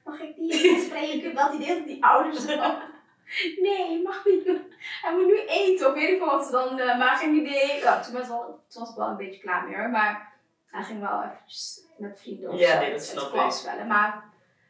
Mag 0.05 0.21
ik 0.21 0.37
die 0.37 0.81
spreken? 0.87 1.35
Belt 1.35 1.57
hij 1.57 1.59
tegen 1.59 1.87
die 1.87 2.05
ouders 2.05 2.47
dan? 2.47 2.77
Nee, 3.61 4.03
mag 4.03 4.25
niet. 4.25 4.45
Hij 5.03 5.15
moet 5.15 5.27
nu 5.27 5.39
eten 5.47 5.87
of 5.89 5.95
weet 5.95 6.09
ik 6.09 6.21
wat 6.21 6.45
ze 6.47 6.51
dan. 6.53 6.75
maar 6.75 7.17
geen 7.17 7.35
idee. 7.35 7.81
Ja, 7.81 8.01
toen, 8.01 8.15
was 8.15 8.29
wel, 8.29 8.61
toen 8.69 8.83
was 8.83 8.91
ik 8.91 8.97
wel 8.97 9.09
een 9.09 9.17
beetje 9.17 9.41
klaar 9.41 9.65
mee 9.65 9.77
hoor. 9.77 9.91
Maar 9.91 10.26
hij 10.77 10.85
ging 10.85 11.01
wel 11.01 11.23
eventjes 11.23 11.81
met 11.99 12.21
vrienden 12.21 12.51
of 12.51 12.59
Ja, 12.59 12.73
zo 12.73 12.81
nee, 12.81 12.91
dat 12.91 13.05
snap 13.05 13.31
klas 13.31 13.65
bellen. 13.65 13.87
Maar 13.87 14.25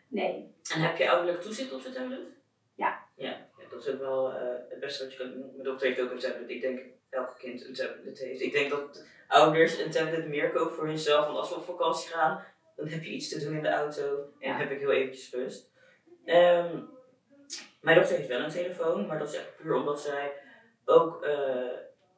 nee. 0.09 0.55
En 0.75 0.81
heb 0.81 0.97
je 0.97 1.11
ouderlijk 1.11 1.43
toezicht 1.43 1.73
op 1.73 1.81
zijn 1.81 1.95
tablet? 1.95 2.27
Ja. 2.75 3.05
Ja, 3.17 3.29
ja, 3.59 3.69
dat 3.71 3.87
is 3.87 3.93
ook 3.93 3.99
wel 3.99 4.33
eh, 4.33 4.55
het 4.69 4.81
beste 4.81 5.03
wat 5.03 5.13
je 5.13 5.19
kan 5.19 5.31
doen. 5.31 5.51
Mijn 5.53 5.63
dochter 5.65 5.87
heeft 5.87 6.01
ook 6.01 6.11
een 6.11 6.19
tablet. 6.19 6.51
Ik 6.51 6.61
denk 6.61 6.81
elk 7.11 7.35
kind 7.39 7.65
een 7.67 7.75
tablet 7.75 8.19
heeft. 8.19 8.41
Ik 8.41 8.53
denk 8.53 8.71
dat 8.71 9.05
ouders 9.29 9.79
een 9.79 9.91
tablet 9.91 10.29
meer 10.29 10.51
kopen 10.53 10.75
voor 10.75 10.87
hunzelf. 10.87 11.27
Want 11.27 11.39
als 11.39 11.49
we 11.49 11.55
op 11.57 11.65
vakantie 11.65 12.11
gaan, 12.11 12.45
dan 12.77 12.89
heb 12.89 13.03
je 13.03 13.11
iets 13.11 13.29
te 13.29 13.39
doen 13.45 13.55
in 13.57 13.63
de 13.63 13.69
auto. 13.71 14.33
En 14.41 14.49
Ja. 14.49 14.57
heb 14.57 14.71
ik 14.71 14.79
heel 14.79 14.93
eventjes 14.93 15.33
rust. 15.33 15.71
Ehm, 16.25 16.79
mijn 17.81 17.97
dochter 17.97 18.17
heeft 18.17 18.29
wel 18.29 18.41
een 18.41 18.51
telefoon, 18.51 19.07
maar 19.07 19.19
dat 19.19 19.29
is 19.29 19.37
echt 19.37 19.57
puur 19.57 19.75
omdat 19.75 20.01
zij 20.01 20.33
ook 20.85 21.23
eh, 21.23 21.31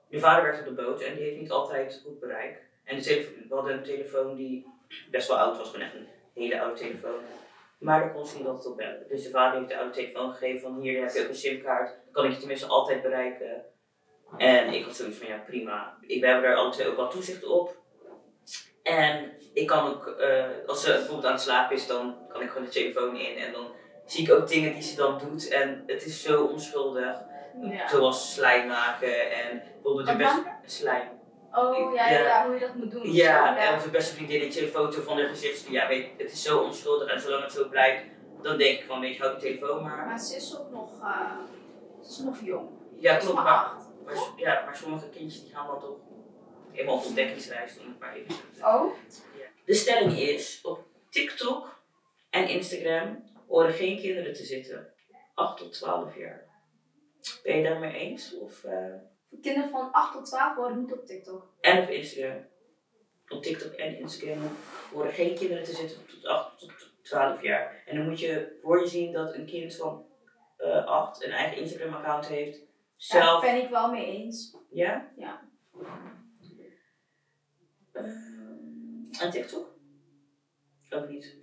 de 0.09 0.19
vader 0.19 0.43
werkt 0.43 0.59
op 0.69 0.77
de 0.77 0.83
boot 0.83 1.03
en 1.03 1.15
die 1.15 1.25
heeft 1.25 1.41
niet 1.41 1.51
altijd 1.51 2.01
goed 2.05 2.21
bereik. 2.21 2.67
En 2.89 2.99
we 2.99 3.47
hadden 3.55 3.73
een 3.73 3.83
telefoon 3.83 4.35
die 4.35 4.67
best 5.11 5.29
wel 5.29 5.39
oud 5.39 5.57
was, 5.57 5.71
gewoon 5.71 5.87
echt 5.87 5.95
een 5.95 6.09
hele 6.35 6.61
oude 6.61 6.81
telefoon. 6.81 7.21
Maar 7.79 8.01
daar 8.01 8.13
kon 8.13 8.27
ze 8.27 8.37
niet 8.37 8.47
altijd 8.47 8.67
op 8.67 8.77
bellen. 8.77 9.05
Dus 9.09 9.23
de 9.23 9.31
vader 9.31 9.59
heeft 9.59 9.71
de 9.71 9.79
oude 9.79 9.93
telefoon 9.93 10.33
gegeven 10.33 10.61
van 10.61 10.81
hier 10.81 11.01
heb 11.01 11.15
je 11.15 11.23
ook 11.23 11.29
een 11.29 11.35
simkaart. 11.35 11.89
Dan 11.89 12.13
kan 12.13 12.25
ik 12.25 12.33
je 12.33 12.39
tenminste 12.39 12.67
altijd 12.67 13.03
bereiken. 13.03 13.65
En 14.37 14.73
ik 14.73 14.85
had 14.85 14.97
zoiets 14.97 15.19
van 15.19 15.29
ja 15.29 15.43
prima. 15.47 15.99
Ik, 16.01 16.21
we 16.21 16.27
hebben 16.27 16.51
er 16.51 16.57
alle 16.57 16.71
twee 16.71 16.89
ook 16.89 16.97
wel 16.97 17.09
toezicht 17.09 17.45
op. 17.45 17.77
En 18.83 19.33
ik 19.53 19.67
kan 19.67 19.87
ook, 19.87 20.07
eh, 20.07 20.45
als 20.67 20.83
ze 20.83 20.91
bijvoorbeeld 20.91 21.25
aan 21.25 21.33
het 21.33 21.41
slapen 21.41 21.77
is, 21.77 21.87
dan 21.87 22.17
kan 22.29 22.43
ik 22.43 22.49
gewoon 22.49 22.65
de 22.65 22.71
telefoon 22.71 23.17
in. 23.17 23.37
En 23.37 23.53
dan 23.53 23.67
zie 24.07 24.23
ik 24.25 24.33
ook 24.33 24.49
dingen 24.49 24.73
die 24.73 24.83
ze 24.83 24.97
dan 24.97 25.19
doet. 25.19 25.49
En 25.49 25.83
het 25.87 26.05
is 26.05 26.23
zo 26.23 26.45
onschuldig. 26.45 27.27
Ja. 27.61 27.89
Zoals 27.89 28.35
slijm 28.35 28.67
maken 28.67 29.31
en 29.31 29.63
bijvoorbeeld 29.73 30.07
de 30.07 30.25
maken? 30.25 30.59
slijm. 30.65 31.18
Oh 31.59 31.95
ja, 31.95 32.11
ja, 32.11 32.45
hoe 32.45 32.55
je 32.55 32.61
dat 32.61 32.75
moet 32.75 32.91
doen. 32.91 33.13
Ja, 33.13 33.57
en 33.59 33.75
of 33.75 33.83
de 33.83 33.91
beste 33.91 34.15
vriendinnetje 34.15 34.63
een 34.63 34.69
foto 34.69 35.03
van 35.03 35.19
haar 35.19 35.29
gezicht. 35.29 35.67
Ja, 35.69 35.89
weet 35.89 36.09
het 36.17 36.33
is 36.33 36.43
zo 36.43 36.59
onschuldig 36.59 37.09
en 37.09 37.21
zolang 37.21 37.43
het 37.43 37.53
zo 37.53 37.69
blijft, 37.69 38.05
dan 38.43 38.59
denk 38.59 38.79
ik 38.79 38.87
van, 38.87 39.01
weet 39.01 39.17
je, 39.17 39.23
houd 39.23 39.41
die 39.41 39.51
telefoon 39.51 39.83
maar. 39.83 40.07
Maar 40.07 40.21
ze 40.21 40.37
is 40.37 40.59
ook 40.59 40.71
nog, 40.71 41.01
eh, 41.03 41.39
ze 42.03 42.09
is 42.09 42.19
nog 42.19 42.37
jong. 42.43 42.69
Ja, 42.97 43.17
klopt, 43.17 43.35
maar 43.35 43.77
maar, 44.05 44.33
ja, 44.37 44.63
maar 44.65 44.77
sommige 44.77 45.09
kindjes 45.09 45.43
die 45.43 45.55
gaan 45.55 45.67
dan 45.67 45.81
toch 45.81 45.97
helemaal 46.73 46.97
op 46.97 47.05
ontdekkingsreis, 47.05 47.75
het 47.75 47.99
maar 47.99 48.15
even. 48.15 48.35
Oh? 48.63 48.93
De 49.65 49.75
stelling 49.75 50.19
is, 50.19 50.61
op 50.63 50.85
TikTok 51.11 51.81
en 52.31 52.49
Instagram 52.49 53.25
horen 53.47 53.73
geen 53.73 54.01
kinderen 54.01 54.33
te 54.33 54.45
zitten. 54.45 54.93
8 55.35 55.57
tot 55.57 55.73
12 55.73 56.17
jaar. 56.17 56.47
Ben 57.43 57.57
je 57.57 57.63
daarmee 57.63 57.93
eens? 57.93 58.39
Of, 58.39 58.65
eh, 58.65 58.95
kinderen 59.43 59.71
van 59.71 59.93
8 59.93 60.13
tot 60.13 60.27
12 60.27 60.57
worden 60.57 60.79
niet 60.79 60.93
op 60.93 61.07
TikTok. 61.07 61.49
en 61.61 61.83
op 61.83 61.89
Instagram. 61.89 62.47
Op 63.29 63.43
TikTok 63.43 63.73
en 63.73 63.99
Instagram 63.99 64.39
horen 64.93 65.13
geen 65.13 65.35
kinderen 65.35 65.65
te 65.65 65.73
zitten 65.75 66.07
tot 66.07 66.25
8 66.25 66.59
tot 66.59 66.73
12 67.03 67.43
jaar. 67.43 67.83
En 67.87 67.97
dan 67.97 68.09
moet 68.09 68.21
je 68.21 68.59
voor 68.63 68.81
je 68.81 68.87
zien 68.89 69.13
dat 69.13 69.35
een 69.35 69.47
kind 69.47 69.77
van 69.77 70.07
eh 70.57 70.85
8 70.87 71.25
een 71.25 71.31
eigen 71.31 71.57
Instagram 71.57 71.95
account 71.95 72.27
heeft. 72.27 72.59
Daar 72.59 72.67
Zelf. 73.23 73.43
ben 73.43 73.63
ik 73.63 73.69
wel 73.71 73.91
mee 73.91 74.07
eens. 74.07 74.57
Ja? 74.71 75.13
Ja. 75.17 75.49
Ehm, 77.93 78.07
en 79.21 79.31
TikTok? 79.31 79.77
Ook 80.91 81.09
niet. 81.09 81.37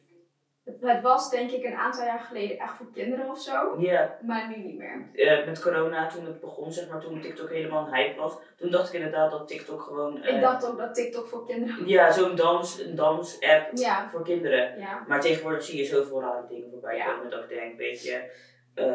Het, 0.65 1.01
was 1.01 1.29
denk 1.29 1.51
ik 1.51 1.63
een 1.63 1.75
aantal 1.75 2.05
jaar 2.05 2.19
geleden 2.19 2.57
echt 2.59 2.77
voor 2.77 2.91
kinderen 2.93 3.29
of 3.29 3.39
zo. 3.41 3.75
Ja, 3.81 4.17
Maar 4.21 4.47
nu 4.49 4.55
niet 4.63 4.77
meer. 4.77 5.09
eh, 5.13 5.45
met 5.45 5.61
corona, 5.61 6.07
toen 6.07 6.25
het 6.25 6.39
begon, 6.39 6.71
zeg 6.71 6.89
maar, 6.89 6.99
toen 6.99 7.21
TikTok 7.21 7.49
helemaal 7.49 7.87
een 7.87 7.93
hype 7.93 8.19
was, 8.19 8.33
toen 8.57 8.71
dacht 8.71 8.87
ik 8.87 8.93
inderdaad 8.93 9.31
dat 9.31 9.47
TikTok 9.47 9.81
gewoon. 9.81 10.21
eh, 10.21 10.35
Ik 10.35 10.41
dacht 10.41 10.65
ook 10.65 10.77
dat 10.77 10.95
TikTok 10.95 11.27
voor 11.27 11.45
kinderen 11.45 11.87
Ja, 11.87 12.11
zo'n 12.11 12.35
dans, 12.35 12.79
een 12.79 12.95
dans-app 12.95 13.69
Ja. 13.77 14.09
voor 14.09 14.23
kinderen. 14.23 14.79
Ja. 14.79 15.03
Maar 15.07 15.21
tegenwoordig 15.21 15.63
zie 15.63 15.77
je 15.77 15.85
zoveel 15.85 16.21
rare 16.21 16.47
dingen 16.47 16.69
voorbij 16.71 16.95
Ja. 16.95 17.13
komen 17.13 17.29
dat 17.29 17.43
ik 17.43 17.49
denk, 17.49 17.77
weet 17.77 18.03
je, 18.03 18.31
eh, 18.75 18.93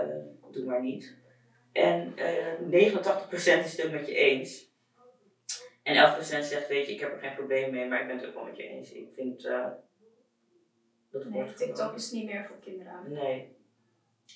doe 0.50 0.64
maar 0.64 0.82
niet. 0.82 1.16
En 1.72 2.12
eh 2.16 2.58
89% 2.58 3.64
is 3.64 3.76
het 3.76 3.86
ook 3.86 3.92
met 3.92 4.06
je 4.06 4.14
eens. 4.14 4.68
En 5.82 5.94
11% 5.96 6.44
zegt, 6.44 6.68
weet 6.68 6.86
je, 6.86 6.92
ik 6.92 7.00
heb 7.00 7.12
er 7.12 7.18
geen 7.18 7.34
probleem 7.34 7.70
mee, 7.70 7.88
maar 7.88 8.00
ik 8.00 8.06
ben 8.06 8.16
het 8.18 8.26
ook 8.26 8.34
wel 8.34 8.44
met 8.44 8.56
je 8.56 8.62
eens. 8.68 8.92
Ik 8.92 9.08
vind 9.14 9.44
eh 9.44 9.66
dat 11.10 11.24
Nee, 11.24 11.32
wordt 11.32 11.56
TikTok 11.56 11.94
is 11.94 12.10
niet 12.10 12.24
meer 12.24 12.44
voor 12.44 12.56
kinderen. 12.60 13.12
Nee. 13.12 13.56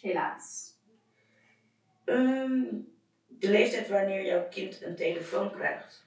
Helaas. 0.01 0.73
Ehm, 2.05 2.65
de 3.27 3.51
leeftijd 3.51 3.89
wanneer 3.89 4.25
jouw 4.25 4.49
kind 4.49 4.83
een 4.83 4.97
telefoon 4.97 5.51
krijgt. 5.53 6.05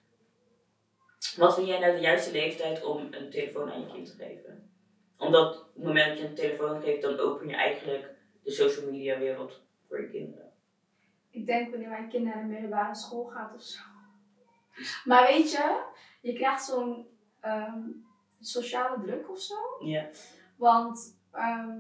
Wat 1.38 1.56
vind 1.56 1.68
jij 1.68 1.80
nou 1.80 1.94
de 1.94 2.02
juiste 2.02 2.32
leeftijd 2.32 2.84
om 2.84 3.08
een 3.12 3.30
telefoon 3.30 3.72
aan 3.72 3.80
je 3.80 3.92
kind 3.92 4.06
te 4.06 4.16
geven? 4.16 4.72
Omdat 5.18 5.60
op 5.60 5.74
het 5.74 5.84
moment 5.84 6.08
dat 6.10 6.18
je 6.18 6.28
een 6.28 6.36
telefoon 6.36 6.82
geeft, 6.82 7.02
dan 7.02 7.20
open 7.20 7.48
je 7.48 7.56
eigenlijk 7.56 8.16
de 8.44 8.52
social 8.52 8.92
media 8.92 9.18
wereld 9.20 9.62
voor 9.88 10.02
je 10.02 10.10
kinderen. 10.10 10.52
Ik 11.30 11.46
denk 11.46 11.70
wanneer 11.70 11.90
mijn 11.90 12.10
kind 12.10 12.24
naar 12.24 12.42
de 12.42 12.48
middelbare 12.48 12.96
school 12.96 13.26
gaat 13.26 13.54
of 13.56 13.62
zo. 13.62 13.82
Maar 15.06 15.28
weet 15.28 15.52
je, 15.52 15.84
je 16.22 16.34
krijgt 16.34 16.66
zo'n 16.66 17.08
ehm, 17.40 17.82
sociale 18.42 19.02
druk 19.02 19.30
of 19.30 19.40
zo. 19.40 19.56
Ja. 19.80 20.10
Want 20.58 21.18
ehm, 21.32 21.80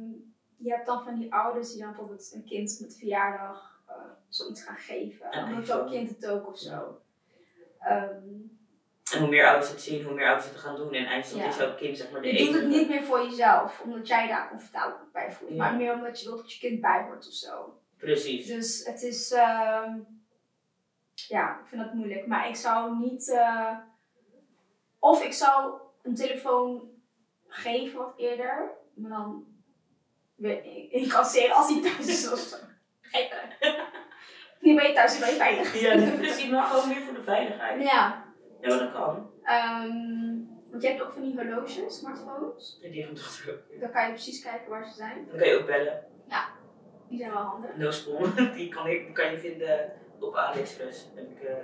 je 0.57 0.69
hebt 0.71 0.85
dan 0.85 1.03
van 1.03 1.19
die 1.19 1.33
ouders 1.33 1.71
die 1.71 1.79
dan 1.81 1.89
bijvoorbeeld 1.89 2.31
een 2.33 2.45
kind 2.45 2.77
met 2.81 2.97
verjaardag 2.97 3.81
eh, 3.87 3.95
zoiets 4.29 4.63
gaan 4.63 4.77
geven. 4.77 5.31
Doet 5.31 5.49
iPhone. 5.49 5.65
jouw 5.65 5.85
kind 5.89 6.09
het 6.09 6.27
ook 6.27 6.47
of 6.47 6.57
zo. 6.59 7.01
Ehm, 7.79 8.23
En 9.13 9.19
hoe 9.19 9.27
meer 9.29 9.47
ouders 9.47 9.69
het 9.71 9.81
zien, 9.81 10.03
hoe 10.05 10.13
meer 10.13 10.25
ouders 10.27 10.47
het 10.49 10.57
gaan 10.57 10.75
doen. 10.75 10.93
En 10.93 11.05
eindstand 11.05 11.41
Ja. 11.43 11.49
is 11.49 11.57
jouw 11.57 11.75
kind 11.75 11.97
zeg 11.97 12.11
maar 12.11 12.21
de 12.21 12.27
je 12.33 12.45
doet 12.45 12.55
het 12.61 12.67
niet 12.67 12.89
meer 12.89 13.03
voor 13.03 13.21
jezelf, 13.23 13.81
omdat 13.83 14.07
jij 14.07 14.27
daar 14.27 14.49
comfortabel 14.49 14.97
bij 15.13 15.31
voelt. 15.31 15.51
Ja. 15.51 15.57
Maar 15.57 15.75
meer 15.75 15.93
omdat 15.93 16.19
je 16.21 16.25
wilt 16.27 16.41
dat 16.41 16.53
je 16.53 16.59
kind 16.67 16.81
bijhoort 16.81 17.27
of 17.27 17.33
zo. 17.33 17.79
Precies. 17.97 18.47
Dus 18.47 18.85
het 18.85 19.01
is, 19.01 19.31
ehm, 19.31 19.99
ja, 21.13 21.59
ik 21.59 21.65
vind 21.67 21.81
dat 21.83 21.93
moeilijk. 21.93 22.27
Maar 22.27 22.47
ik 22.49 22.55
zou 22.55 22.97
niet, 22.97 23.29
eh, 23.31 23.77
of 24.99 25.23
ik 25.23 25.33
zou 25.33 25.73
een 26.01 26.15
telefoon 26.15 26.89
geven 27.47 27.97
wat 27.99 28.13
eerder, 28.17 28.71
maar 28.95 29.10
dan 29.10 29.45
weer 30.36 30.63
incasseren 30.91 31.55
als 31.55 31.69
hij 31.73 31.81
thuis 31.81 32.07
is 32.07 32.31
of 32.31 32.39
zo. 32.39 32.57
Nu 34.60 34.75
ben 34.75 34.88
je 34.88 34.93
thuis 34.93 35.13
en 35.13 35.19
ben 35.19 35.29
je 35.29 35.36
veilig. 35.36 35.79
Ja, 35.81 36.15
precies. 36.17 36.49
Maar 36.49 36.63
gewoon 36.65 36.88
meer 36.88 37.01
voor 37.01 37.13
de 37.13 37.23
veiligheid. 37.23 37.83
Ja, 37.83 38.25
Ja, 38.62 38.67
maar 38.69 38.77
dat 38.79 38.91
kan. 38.91 39.31
ehm, 39.43 40.36
want 40.71 40.81
je 40.81 40.88
hebt 40.88 41.01
ook 41.01 41.12
van 41.12 41.21
die 41.21 41.36
horloges, 41.36 41.97
smartphones. 41.97 42.77
Die 42.81 42.89
heeft 42.91 43.05
mijn 43.05 43.15
dochter 43.15 43.53
ook. 43.53 43.79
Dan 43.81 43.91
kan 43.91 44.05
je 44.05 44.12
precies 44.12 44.43
kijken 44.43 44.69
waar 44.69 44.86
ze 44.88 44.93
zijn. 44.93 45.27
Dan 45.29 45.38
kan 45.38 45.47
je 45.47 45.60
ook 45.60 45.65
bellen. 45.65 46.05
Die 47.10 47.19
zijn 47.19 47.31
wel 47.31 47.41
handig. 47.41 47.75
No 47.75 47.91
spawn. 47.91 48.36
Die 48.57 48.69
kan, 48.69 48.88
ik, 48.88 49.13
kan 49.13 49.31
je 49.31 49.38
vinden 49.38 49.91
op 50.19 50.36
AliExpress. 50.36 51.07
Heb 51.15 51.29
ik, 51.31 51.41
eh, 51.43 51.55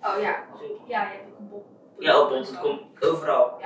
Oh 0.00 0.20
ja, 0.22 0.46
ja, 0.88 1.02
je 1.10 1.16
hebt 1.16 1.28
ook 1.32 1.38
een 1.38 1.48
bot. 1.48 1.66
Ja, 1.98 2.20
op. 2.20 2.30
Het 2.30 2.58
komt 2.60 3.04
overal. 3.04 3.60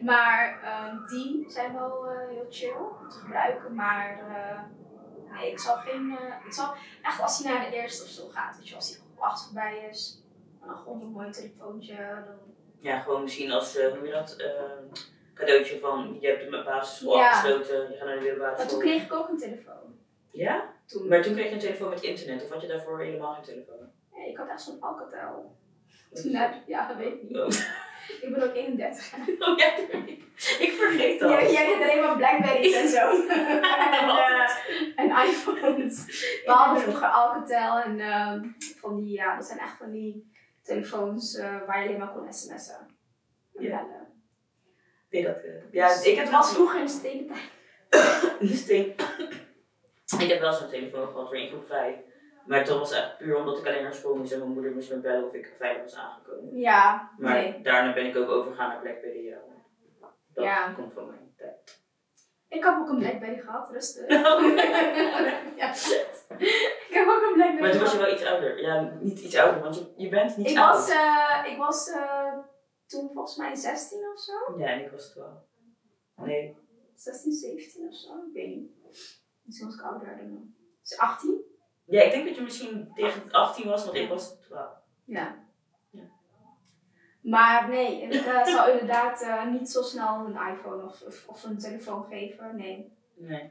Maar 0.00 0.60
ehm, 0.64 1.06
die 1.06 1.44
zijn 1.48 1.72
wel 1.74 2.06
eh, 2.10 2.28
heel 2.28 2.46
chill 2.50 2.74
om 3.00 3.08
te 3.08 3.18
gebruiken. 3.18 3.74
Maar 3.74 4.18
eh, 4.18 4.60
nee, 5.34 5.50
ik 5.50 5.58
zal 5.58 5.76
geen. 5.76 6.16
eh, 6.20 6.46
ik 6.46 6.52
zal 6.52 6.74
echt 7.02 7.22
als 7.22 7.42
hij 7.42 7.52
naar 7.52 7.70
de 7.70 7.76
eerste 7.76 8.02
of 8.04 8.08
zo 8.08 8.28
gaat, 8.28 8.56
weet 8.56 8.68
je, 8.68 8.74
als 8.74 8.88
hij 8.88 8.98
groep 8.98 9.18
8 9.18 9.44
voorbij 9.44 9.88
is, 9.90 10.22
dan 10.66 10.76
gewoon 10.76 11.00
een 11.02 11.08
mooi 11.10 11.30
telefoontje. 11.30 11.96
Dan... 12.26 12.34
Ja, 12.78 13.00
gewoon 13.00 13.22
misschien 13.22 13.52
als, 13.52 13.74
hoe 13.78 13.94
noem 13.94 14.06
je 14.06 14.12
dat? 14.12 14.36
cadeautje 15.34 15.78
van, 15.78 16.16
je 16.20 16.26
hebt 16.28 16.50
de 16.50 16.62
basisschool 16.64 17.16
Ja. 17.16 17.30
afgesloten, 17.30 17.90
je 17.90 17.96
gaat 17.96 18.06
naar 18.06 18.14
de 18.14 18.20
middelbare 18.22 18.56
Maar 18.56 18.66
toen 18.68 18.78
kreeg 18.78 19.02
ik 19.04 19.12
ook 19.12 19.28
een 19.28 19.38
telefoon. 19.38 19.94
Ja? 20.30 20.72
Toen. 20.86 21.08
Maar 21.08 21.22
toen 21.22 21.32
kreeg 21.34 21.46
je 21.48 21.52
een 21.52 21.58
telefoon 21.58 21.88
met 21.88 22.02
internet, 22.02 22.42
of 22.42 22.50
had 22.50 22.60
je 22.60 22.68
daarvoor 22.68 23.00
helemaal 23.00 23.34
geen 23.34 23.42
telefoon? 23.42 23.90
Nee, 24.12 24.30
ik 24.30 24.36
had 24.36 24.48
echt 24.48 24.62
zo'n 24.62 24.80
Alcatel. 24.80 25.56
Heb 26.12 26.54
ja, 26.66 26.88
dat 26.88 26.96
weet 26.96 27.12
ik 27.12 27.22
niet. 27.22 27.36
Oh. 27.36 27.48
Ik 28.20 28.28
ben 28.32 28.42
ook 28.42 28.54
31. 28.54 29.12
Oh 29.38 29.58
ja, 29.58 29.76
ik 30.58 30.72
vergeet 30.78 31.20
dat. 31.20 31.30
Jij, 31.30 31.52
jij 31.52 31.66
hebt 31.66 31.82
alleen 31.82 32.02
maar 32.02 32.16
Blackberry's 32.16 32.74
en 32.74 32.88
zo. 32.88 33.10
en, 33.28 34.08
eh, 34.08 34.50
en 34.96 35.28
iPhones. 35.28 36.06
We 36.44 36.50
hadden 36.50 36.82
vroeger 36.82 37.08
Alcatel 37.08 37.78
en 37.78 38.00
ehm, 38.00 38.44
van 38.80 38.96
die, 39.02 39.12
ja, 39.12 39.36
dat 39.36 39.44
zijn 39.46 39.58
echt 39.58 39.76
van 39.76 39.90
die 39.90 40.32
telefoons 40.62 41.36
eh, 41.36 41.66
waar 41.66 41.80
je 41.82 41.86
alleen 41.86 41.98
maar 41.98 42.12
kon 42.12 42.32
sms'en. 42.32 42.86
En 43.54 43.64
Ja. 43.64 43.76
bellen. 43.76 44.06
Nee, 45.10 45.22
dat, 45.22 45.36
eh, 45.36 45.72
ja, 45.72 46.00
ik 46.02 46.14
heb 46.16 46.24
het 46.24 46.34
was 46.34 46.46
wel 46.46 46.54
vroeger 46.54 46.78
in 46.80 46.86
de 46.86 46.92
stedentijd. 46.92 47.50
Dus 48.40 48.66
ik, 48.68 49.02
ik 50.18 50.28
heb 50.28 50.40
wel 50.40 50.52
zo'n 50.52 50.70
telefoon 50.70 51.06
gehad 51.08 51.28
voor 51.28 51.38
in 51.38 51.48
groep 51.48 51.66
5. 51.66 51.96
Maar 52.46 52.64
dat 52.64 52.78
was 52.78 52.92
echt 52.92 53.16
puur 53.18 53.36
omdat 53.36 53.58
ik 53.58 53.66
alleen 53.66 53.82
naar 53.82 53.94
school 53.94 54.14
moest 54.16 54.32
en 54.32 54.38
mijn 54.38 54.50
moeder 54.50 54.72
moest 54.72 54.90
me 54.90 54.96
bellen 55.00 55.24
of 55.26 55.34
ik 55.34 55.52
veilig 55.56 55.82
was 55.82 55.94
aangekomen. 55.94 56.56
Ja, 56.58 57.10
Maar 57.18 57.32
nee. 57.34 57.60
daarna 57.62 57.92
ben 57.92 58.06
ik 58.06 58.16
ook 58.16 58.28
overgegaan 58.28 58.68
naar 58.68 58.80
Blackberry. 58.80 59.26
Ja. 59.26 59.38
Dat 60.34 60.44
Ja. 60.44 60.72
komt 60.72 60.92
van 60.92 61.06
mijn 61.06 61.34
tijd. 61.36 61.80
Ik 62.48 62.64
heb 62.64 62.74
ook 62.80 62.88
een 62.88 62.98
Blackberry 62.98 63.38
gehad, 63.40 63.70
rustig. 63.70 64.04
Oh. 64.10 64.56
ja, 65.60 65.74
shit. 65.74 66.24
Ik 66.88 66.88
heb 66.90 67.08
ook 67.08 67.22
een 67.22 67.32
Blackberry 67.34 67.60
Maar 67.60 67.70
toen 67.70 67.80
was 67.80 67.92
je 67.92 67.98
gehad. 67.98 68.06
wel 68.10 68.12
iets 68.14 68.24
ouder. 68.24 68.60
Ja, 68.62 68.92
niet 69.00 69.20
iets 69.20 69.36
ouder, 69.36 69.62
want 69.62 69.74
je, 69.76 69.92
je 69.96 70.08
bent 70.08 70.36
niet 70.36 70.50
Ik 70.50 70.58
oud. 70.58 70.74
was, 70.74 70.90
eh, 70.90 71.52
ik 71.52 71.58
was 71.58 71.88
eh, 71.90 72.38
toen 72.86 73.10
volgens 73.12 73.36
mij 73.36 73.54
16 73.54 74.08
of 74.14 74.20
zo. 74.20 74.58
Ja, 74.58 74.66
en 74.66 74.84
ik 74.84 74.90
was 74.90 75.10
12. 75.10 75.28
Nee. 76.16 76.56
16, 76.94 77.32
17 77.32 77.88
of 77.88 77.94
zo, 77.94 78.14
ik 78.16 78.32
weet 78.32 78.46
niet. 78.48 78.70
Misschien 79.42 79.66
was 79.68 79.76
ik 79.76 79.82
ouder 79.82 80.16
dan. 80.16 80.54
Dus 80.82 80.98
18? 80.98 81.44
Ja, 81.92 82.02
ik 82.02 82.10
denk 82.10 82.26
dat 82.26 82.36
je 82.36 82.42
misschien 82.42 82.92
tegen 82.94 83.30
18 83.30 83.68
was, 83.68 83.84
want 83.84 83.96
ik 83.96 84.08
was 84.08 84.40
12. 84.40 84.68
Ja. 85.04 85.44
Ja. 85.90 86.02
Maar 87.20 87.68
nee, 87.68 88.02
ik 88.02 88.12
eh, 88.12 88.44
zal 88.44 88.68
inderdaad 88.70 89.22
eh, 89.22 89.46
niet 89.46 89.70
zo 89.70 89.82
snel 89.82 90.24
een 90.26 90.54
iPhone 90.54 90.84
of, 90.84 91.02
of, 91.02 91.26
of 91.28 91.44
een 91.44 91.58
telefoon 91.58 92.04
geven. 92.04 92.56
Nee. 92.56 92.96
Nee. 93.14 93.50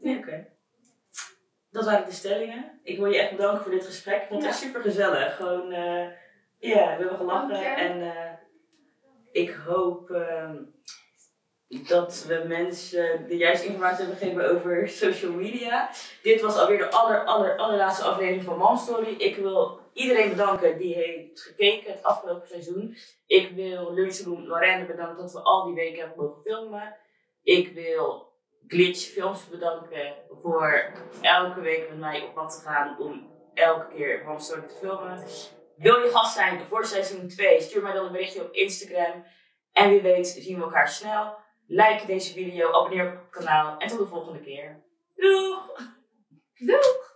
Nee, 0.00 0.18
oké. 0.18 0.46
dat 1.70 1.84
waren 1.84 2.06
de 2.06 2.12
stellingen. 2.12 2.80
Ik 2.82 2.98
wil 2.98 3.06
je 3.06 3.20
echt 3.20 3.36
bedanken 3.36 3.62
voor 3.62 3.72
dit 3.72 3.86
gesprek. 3.86 4.22
Ik 4.22 4.28
vond 4.28 4.42
het 4.42 4.50
echt 4.50 4.60
super 4.60 4.80
gezellig. 4.80 5.36
Gewoon, 5.36 5.72
eh, 5.72 6.08
ja, 6.58 6.96
we 6.96 6.98
hebben 6.98 7.16
gelachen. 7.16 7.76
En 7.76 8.12
ik 9.32 9.50
hoop 9.50 10.10
ehm, 10.10 10.56
dat 11.70 12.24
we 12.28 12.44
mensen 12.48 13.26
de 13.28 13.36
juiste 13.36 13.66
informatie 13.66 14.04
hebben 14.04 14.16
gegeven 14.16 14.50
over 14.50 14.88
social 14.88 15.32
media. 15.32 15.90
Dit 16.22 16.40
was 16.40 16.56
alweer 16.56 16.78
de 16.78 16.90
aller, 16.90 17.24
aller, 17.24 17.56
allerlaatste 17.56 18.04
aflevering 18.04 18.44
van 18.44 18.58
Mom 18.58 18.76
Story. 18.76 19.14
Ik 19.18 19.36
wil 19.36 19.80
iedereen 19.92 20.28
bedanken 20.28 20.78
die 20.78 20.94
heeft 20.94 21.40
gekeken 21.40 21.92
het 21.92 22.02
afgelopen 22.02 22.48
seizoen. 22.48 22.96
Ik 23.26 23.50
wil 23.50 23.94
Lunchroom 23.94 24.46
Lorraine 24.46 24.86
bedanken 24.86 25.22
dat 25.22 25.32
we 25.32 25.40
al 25.40 25.64
die 25.64 25.74
weken 25.74 25.98
hebben 25.98 26.24
mogen 26.24 26.42
filmen. 26.42 26.96
Ik 27.42 27.72
wil 27.72 28.32
Glitch 28.66 29.00
Films 29.00 29.48
bedanken 29.48 30.14
voor 30.42 30.92
elke 31.20 31.60
week 31.60 31.88
met 31.88 31.98
mij 31.98 32.22
op 32.22 32.34
pad 32.34 32.50
te 32.50 32.68
gaan 32.68 32.98
om 32.98 33.30
elke 33.54 33.94
keer 33.94 34.22
Mom 34.26 34.38
Story 34.38 34.66
te 34.66 34.74
filmen. 34.74 35.24
Wil 35.76 36.00
je 36.00 36.10
gast 36.10 36.34
zijn 36.34 36.60
voor 36.68 36.84
seizoen 36.84 37.28
2? 37.28 37.60
Stuur 37.60 37.82
mij 37.82 37.92
dan 37.92 38.06
een 38.06 38.12
berichtje 38.12 38.42
op 38.42 38.52
Instagram. 38.52 39.24
En 39.72 39.90
wie 39.90 40.00
weet 40.00 40.26
zien 40.26 40.56
we 40.56 40.62
elkaar 40.62 40.88
snel. 40.88 41.39
Like 41.72 42.06
deze 42.06 42.32
video, 42.32 42.72
abonneer 42.72 43.06
op 43.06 43.12
het 43.12 43.30
kanaal 43.30 43.78
en 43.78 43.88
tot 43.88 43.98
de 43.98 44.06
volgende 44.06 44.40
keer. 44.40 44.82
Doeg! 45.16 45.94
Doeg! 46.58 47.09